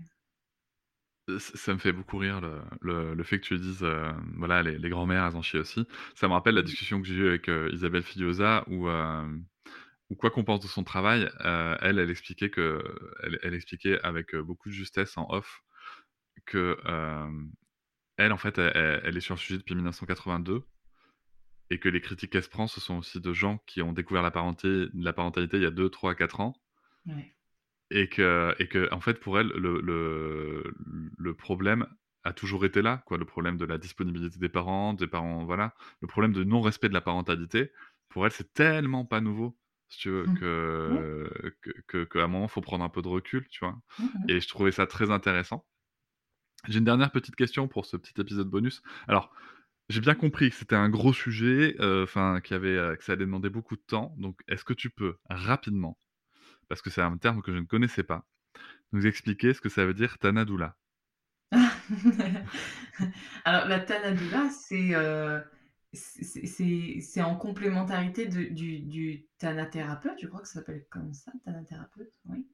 ça 1.40 1.74
me 1.74 1.80
fait 1.80 1.94
beaucoup 1.94 2.18
rire 2.18 2.42
le, 2.82 3.14
le, 3.14 3.24
fait 3.24 3.40
que 3.40 3.46
tu 3.46 3.58
dises, 3.58 3.84
euh, 3.84 4.12
voilà, 4.36 4.62
les, 4.62 4.78
les 4.78 4.90
grands-mères, 4.90 5.26
elles 5.26 5.36
en 5.36 5.42
chient 5.42 5.60
aussi. 5.60 5.88
Ça 6.16 6.28
me 6.28 6.34
rappelle 6.34 6.56
la 6.56 6.62
discussion 6.62 7.02
que 7.02 7.08
j'ai 7.08 7.16
eue 7.16 7.28
avec 7.28 7.50
euh, 7.50 7.70
Isabelle 7.72 8.04
Filiosa, 8.04 8.64
où, 8.68 8.90
euh, 8.90 9.26
où 10.14 10.16
quoi 10.16 10.30
qu'on 10.30 10.44
pense 10.44 10.60
de 10.60 10.68
son 10.68 10.84
travail, 10.84 11.30
elle, 11.40 12.00
elle 12.00 12.10
expliquait 12.12 12.50
que, 12.50 12.84
elle, 13.24 13.40
elle, 13.42 13.54
expliquait 13.56 14.00
avec 14.02 14.36
beaucoup 14.36 14.70
de 14.70 14.74
justesse 14.74 15.18
en 15.18 15.28
off 15.30 15.64
que 16.46 16.78
elle, 18.18 18.32
en 18.32 18.38
fait, 18.38 18.60
elle, 18.60 19.02
elle, 19.04 19.18
est 19.18 19.22
sur 19.22 19.34
le 19.34 19.40
sujet 19.40 19.58
depuis 19.58 19.74
1982 19.76 20.64
et 21.70 21.80
que 21.80 21.90
les 21.90 22.02
critiques 22.02 22.32
qu'elle 22.32 22.44
se 22.44 22.50
prend, 22.50 22.68
ce 22.68 22.80
sont 22.80 22.98
aussi 22.98 23.20
de 23.20 23.34
gens 23.34 23.58
qui 23.66 23.82
ont 23.82 23.94
découvert 23.94 24.22
la, 24.22 24.32
parenté, 24.32 24.88
la 24.94 25.14
parentalité 25.14 25.58
il 25.58 25.64
y 25.64 25.66
a 25.66 25.72
2, 25.72 25.90
3, 25.90 26.16
4 26.16 26.40
ans. 26.40 26.54
Ouais. 27.06 27.36
et 27.90 28.08
que, 28.08 28.56
et 28.60 28.68
que 28.68 28.88
en 28.94 29.02
fait 29.02 29.20
pour 29.20 29.38
elle 29.38 29.48
le, 29.48 29.82
le, 29.82 30.74
le, 31.18 31.34
problème 31.34 31.86
a 32.24 32.32
toujours 32.32 32.64
été 32.64 32.82
là 32.82 33.04
quoi. 33.06 33.18
Le 33.18 33.26
problème 33.26 33.58
de 33.58 33.66
la 33.66 33.78
disponibilité 33.78 34.40
des 34.40 34.50
parents 34.50 34.94
des 34.94 35.08
parents 35.08 35.44
voilà. 35.44 35.76
Le 36.02 36.08
problème 36.08 36.32
de 36.32 36.46
non 36.46 36.62
respect 36.62 36.88
de 36.88 36.94
la 36.94 37.02
parentalité 37.02 37.72
pour 38.08 38.26
elle 38.26 38.32
c'est 38.32 38.54
tellement 38.54 39.04
pas 39.06 39.20
nouveau 39.20 39.58
si 39.94 40.00
tu 40.00 40.10
veux 40.10 40.26
mmh. 40.26 40.40
que, 40.40 40.90
mmh. 40.92 41.52
que, 41.62 41.72
que, 41.88 42.04
que, 42.04 42.20
à 42.20 42.24
un 42.24 42.28
moment 42.28 42.48
faut 42.48 42.62
prendre 42.62 42.84
un 42.84 42.90
peu 42.90 43.02
de 43.02 43.08
recul 43.08 43.48
tu 43.50 43.60
vois? 43.66 43.80
Mmh. 44.00 44.06
et 44.30 44.40
je 44.40 44.48
trouvais 44.48 44.72
ça 44.72 44.88
très 44.88 45.12
intéressant 45.12 45.66
j'ai 46.68 46.80
une 46.80 46.86
dernière 46.86 47.12
petite 47.12 47.36
question 47.36 47.68
pour 47.68 47.86
ce 47.86 47.98
petit 47.98 48.20
épisode 48.20 48.50
bonus 48.50 48.82
alors 49.08 49.34
j'ai 49.90 50.02
bien 50.02 50.16
compris 50.16 50.50
que 50.50 50.56
c'était 50.56 50.76
un 50.76 50.90
gros 50.90 51.14
sujet, 51.14 51.76
enfin, 51.80 52.38
euh, 52.38 52.40
qui 52.40 52.54
avait, 52.54 52.78
euh, 52.78 52.96
que 52.96 53.04
ça 53.04 53.14
allait 53.14 53.26
demander 53.26 53.50
beaucoup 53.50 53.76
de 53.76 53.82
temps. 53.82 54.16
Donc, 54.18 54.40
est-ce 54.48 54.64
que 54.64 54.74
tu 54.74 54.90
peux 54.90 55.18
rapidement 55.30 55.98
parce 56.70 56.82
que 56.82 56.90
c'est 56.90 57.02
un 57.02 57.18
terme 57.18 57.42
que 57.42 57.52
je 57.54 57.58
ne 57.58 57.66
connaissais 57.66 58.04
pas, 58.04 58.26
nous 58.94 59.06
expliquer 59.06 59.54
ce 59.54 59.62
que 59.62 59.70
ça 59.70 59.86
veut 59.86 59.94
dire 59.94 60.18
Tanadula? 60.18 60.78
Alors, 63.46 63.68
la 63.68 63.80
Tanadula, 63.80 64.50
c'est 64.50 64.96
euh, 64.96 65.40
c'est 65.94 67.22
en 67.22 67.36
complémentarité 67.36 68.26
de, 68.26 68.44
du, 68.46 68.80
du 68.80 69.28
tanathérapeute, 69.38 70.20
je 70.22 70.28
crois 70.28 70.42
que 70.42 70.48
ça 70.48 70.56
s'appelle 70.56 70.86
comme 70.90 71.14
ça, 71.14 71.32
tanathérapeute, 71.46 72.12
oui. 72.26 72.48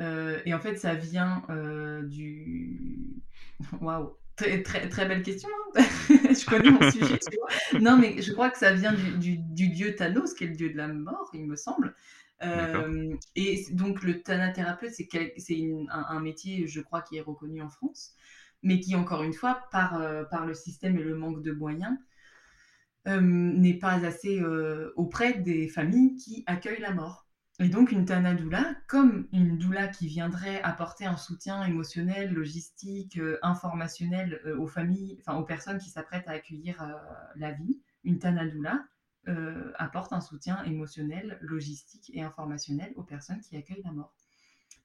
Euh, 0.00 0.40
et 0.44 0.54
en 0.54 0.60
fait, 0.60 0.76
ça 0.76 0.94
vient 0.94 1.44
euh, 1.50 2.02
du. 2.02 3.22
Waouh! 3.80 4.16
Très, 4.34 4.62
très, 4.62 4.88
très, 4.88 5.06
belle 5.06 5.22
question. 5.22 5.50
Hein 5.76 5.84
je 6.08 6.46
connais 6.46 6.70
mon 6.70 6.90
sujet, 6.90 7.18
tu 7.18 7.36
vois. 7.36 7.80
Non, 7.80 7.98
mais 7.98 8.22
je 8.22 8.32
crois 8.32 8.50
que 8.50 8.58
ça 8.58 8.72
vient 8.72 8.94
du, 8.94 9.18
du, 9.18 9.36
du, 9.36 9.68
dieu 9.68 9.94
Thanos, 9.94 10.32
qui 10.34 10.44
est 10.44 10.48
le 10.48 10.56
dieu 10.56 10.70
de 10.70 10.76
la 10.76 10.88
mort, 10.88 11.30
il 11.34 11.46
me 11.46 11.54
semble. 11.54 11.94
Euh, 12.42 13.14
et 13.36 13.66
donc 13.72 14.02
le 14.02 14.22
thanathérapeute, 14.22 14.90
c'est 14.90 15.08
un, 15.14 16.04
un, 16.08 16.20
métier, 16.20 16.66
je 16.66 16.80
crois, 16.80 17.02
qui 17.02 17.18
est 17.18 17.20
reconnu 17.20 17.60
en 17.60 17.68
France, 17.68 18.14
mais 18.62 18.80
qui, 18.80 18.96
encore 18.96 19.22
une 19.22 19.34
fois, 19.34 19.60
par, 19.70 20.02
par 20.30 20.46
le 20.46 20.54
système 20.54 20.96
et 20.96 21.02
le 21.02 21.14
manque 21.14 21.42
de 21.42 21.52
moyens, 21.52 21.96
n'est 23.06 23.78
pas 23.78 24.04
assez 24.04 24.42
auprès 24.96 25.34
des 25.34 25.68
familles 25.68 26.16
qui 26.16 26.44
accueillent 26.46 26.80
la 26.80 26.92
mort. 26.92 27.26
Et 27.58 27.68
donc 27.68 27.92
une 27.92 28.04
Tanadoula, 28.04 28.74
comme 28.88 29.28
une 29.32 29.58
doula 29.58 29.88
qui 29.88 30.06
viendrait 30.06 30.62
apporter 30.62 31.04
un 31.04 31.16
soutien 31.16 31.64
émotionnel, 31.64 32.32
logistique, 32.32 33.20
informationnel 33.42 34.40
aux 34.58 34.66
familles, 34.66 35.18
enfin 35.20 35.38
aux 35.38 35.44
personnes 35.44 35.78
qui 35.78 35.90
s'apprêtent 35.90 36.28
à 36.28 36.32
accueillir 36.32 36.84
la 37.36 37.52
vie, 37.52 37.80
une 38.04 38.18
Tanadoula 38.18 38.84
euh, 39.28 39.70
apporte 39.76 40.12
un 40.12 40.20
soutien 40.20 40.64
émotionnel, 40.64 41.38
logistique 41.42 42.10
et 42.12 42.22
informationnel 42.22 42.92
aux 42.96 43.04
personnes 43.04 43.40
qui 43.40 43.56
accueillent 43.56 43.82
la 43.84 43.92
mort. 43.92 44.16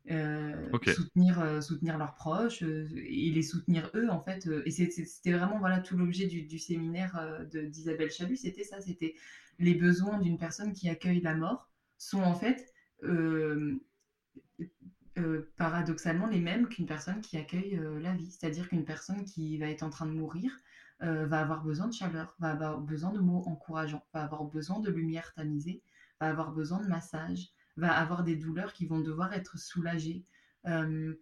Euh, 0.10 0.70
soutenir, 0.86 1.42
euh, 1.42 1.60
soutenir 1.60 1.98
leurs 1.98 2.16
proches 2.16 2.62
et 2.62 3.30
les 3.30 3.42
soutenir 3.42 3.92
eux 3.94 4.10
en 4.10 4.22
fait. 4.22 4.48
et 4.66 4.72
c'était 4.72 5.34
vraiment 5.34 5.60
voilà 5.60 5.80
tout 5.80 5.98
l'objet 5.98 6.28
du, 6.28 6.60
séminaire 6.60 7.46
d'Isabelle 7.52 8.10
Chalut, 8.10 8.38
c'était 8.38 8.64
ça, 8.64 8.80
c'était 8.80 9.16
les 9.60 9.74
besoins 9.74 10.20
d'une 10.20 10.38
personne 10.38 10.72
qui 10.72 10.88
accueille 10.90 11.20
la 11.20 11.36
mort 11.36 11.70
sont 11.98 12.22
en 12.22 12.36
fait 12.36 12.74
paradoxalement 15.58 16.28
les 16.28 16.40
mêmes 16.40 16.70
qu'une 16.70 16.86
personne 16.86 17.20
qui 17.22 17.38
accueille 17.38 17.80
la 18.00 18.14
vie. 18.14 18.32
C'est-à-dire 18.32 18.70
qu'une 18.70 18.86
personne 18.86 19.26
qui 19.26 19.58
va 19.58 19.68
être 19.68 19.84
en 19.84 19.90
train 19.90 20.06
de 20.06 20.12
mourir 20.12 20.52
euh, 21.04 21.28
va 21.28 21.42
avoir 21.42 21.64
besoin 21.64 21.88
de 21.88 21.94
chaleur, 21.94 22.34
va 22.40 22.52
avoir 22.52 22.82
besoin 22.82 23.12
de 23.12 23.20
mots 23.20 23.44
encourageants, 23.46 24.04
va 24.14 24.24
avoir 24.24 24.46
besoin 24.46 24.80
de 24.80 24.90
lumière 24.90 25.32
tamisée, 25.36 25.84
va 26.20 26.28
avoir 26.28 26.52
besoin 26.52 26.82
de 26.82 26.88
massage, 26.88 27.50
va 27.78 27.92
avoir 27.92 28.24
des 28.24 28.36
douleurs 28.36 28.74
qui 28.74 28.86
vont 28.86 29.00
devoir 29.00 29.34
être 29.34 29.58
soulagées, 29.58 30.26
euh, 30.66 31.14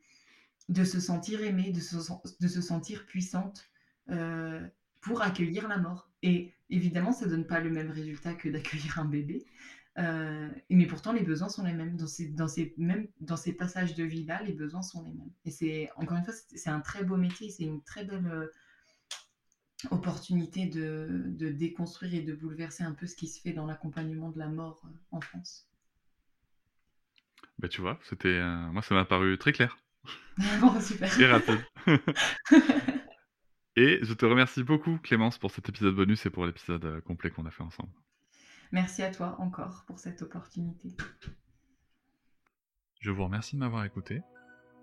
de 0.69 0.83
se 0.83 0.99
sentir 0.99 1.41
aimée, 1.43 1.71
de 1.71 1.79
se, 1.79 2.61
sentir 2.61 3.05
puissante 3.05 3.69
euh, 4.09 4.65
pour 5.01 5.21
accueillir 5.21 5.67
la 5.67 5.77
mort. 5.77 6.09
Et 6.23 6.53
évidemment, 6.69 7.11
ça 7.11 7.25
ne 7.25 7.31
donne 7.31 7.45
pas 7.45 7.59
le 7.59 7.69
même 7.69 7.91
résultat 7.91 8.33
que 8.33 8.49
d'accueillir 8.49 8.97
un 8.99 9.05
bébé. 9.05 9.45
mais 9.97 10.87
pourtant, 10.87 11.13
les 11.13 11.23
besoins 11.23 11.49
sont 11.49 11.63
les 11.63 11.73
mêmes. 11.73 11.97
Dans 11.97 12.07
ces, 13.37 13.53
passages 13.53 13.93
de 13.93 14.03
vie-là, 14.03 14.41
les 14.41 14.53
besoins 14.53 14.81
sont 14.81 15.03
les 15.03 15.13
mêmes. 15.13 15.31
Et 15.45 15.51
c'est, 15.51 15.89
encore 15.97 16.17
une 16.17 16.23
fois, 16.23 16.33
c'est 16.33 16.69
un 16.69 16.81
très 16.81 17.03
beau 17.03 17.17
métier, 17.17 17.51
c'est 17.51 17.63
une 17.63 17.83
très 17.83 18.05
belle 18.05 18.49
opportunité 19.91 20.65
de, 20.65 21.49
déconstruire 21.49 22.13
et 22.13 22.21
de 22.21 22.33
bouleverser 22.33 22.83
un 22.83 22.93
peu 22.93 23.07
ce 23.07 23.15
qui 23.15 23.27
se 23.27 23.41
fait 23.41 23.53
dans 23.53 23.65
l'accompagnement 23.65 24.29
de 24.29 24.39
la 24.39 24.47
mort 24.47 24.81
euh, 24.85 24.89
en 25.11 25.21
France. 25.21 25.67
Bah 27.59 27.67
tu 27.67 27.81
vois, 27.81 27.99
c'était 28.03 28.27
euh, 28.27 28.71
moi 28.71 28.81
ça 28.81 28.95
m'a 28.95 29.05
paru 29.05 29.37
très 29.37 29.51
clair. 29.51 29.77
bon, 30.61 30.79
super. 30.79 31.09
Très 31.09 31.31
rapide. 31.31 31.63
et 33.75 33.99
je 34.01 34.13
te 34.13 34.25
remercie 34.25 34.63
beaucoup 34.63 34.97
Clémence 34.99 35.37
pour 35.37 35.51
cet 35.51 35.69
épisode 35.69 35.95
bonus 35.95 36.25
et 36.25 36.29
pour 36.29 36.45
l'épisode 36.45 36.85
euh, 36.85 37.01
complet 37.01 37.29
qu'on 37.31 37.45
a 37.45 37.51
fait 37.51 37.63
ensemble. 37.63 37.91
Merci 38.71 39.03
à 39.03 39.11
toi 39.11 39.35
encore 39.39 39.83
pour 39.87 39.99
cette 39.99 40.21
opportunité. 40.21 40.89
Je 42.99 43.11
vous 43.11 43.23
remercie 43.23 43.55
de 43.55 43.61
m'avoir 43.61 43.85
écouté. 43.85 44.21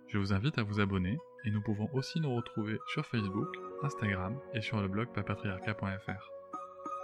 Je 0.08 0.18
vous 0.18 0.32
invite 0.32 0.58
à 0.58 0.62
vous 0.62 0.80
abonner 0.80 1.18
et 1.44 1.50
nous 1.50 1.62
pouvons 1.62 1.88
aussi 1.92 2.20
nous 2.20 2.34
retrouver 2.34 2.78
sur 2.92 3.04
Facebook, 3.06 3.48
Instagram 3.82 4.38
et 4.54 4.62
sur 4.62 4.80
le 4.80 4.88
blog 4.88 5.12
papatriarca.fr. 5.12 6.30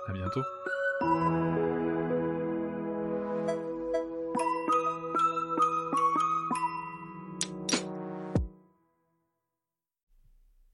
A 0.08 0.12
bientôt 0.12 0.42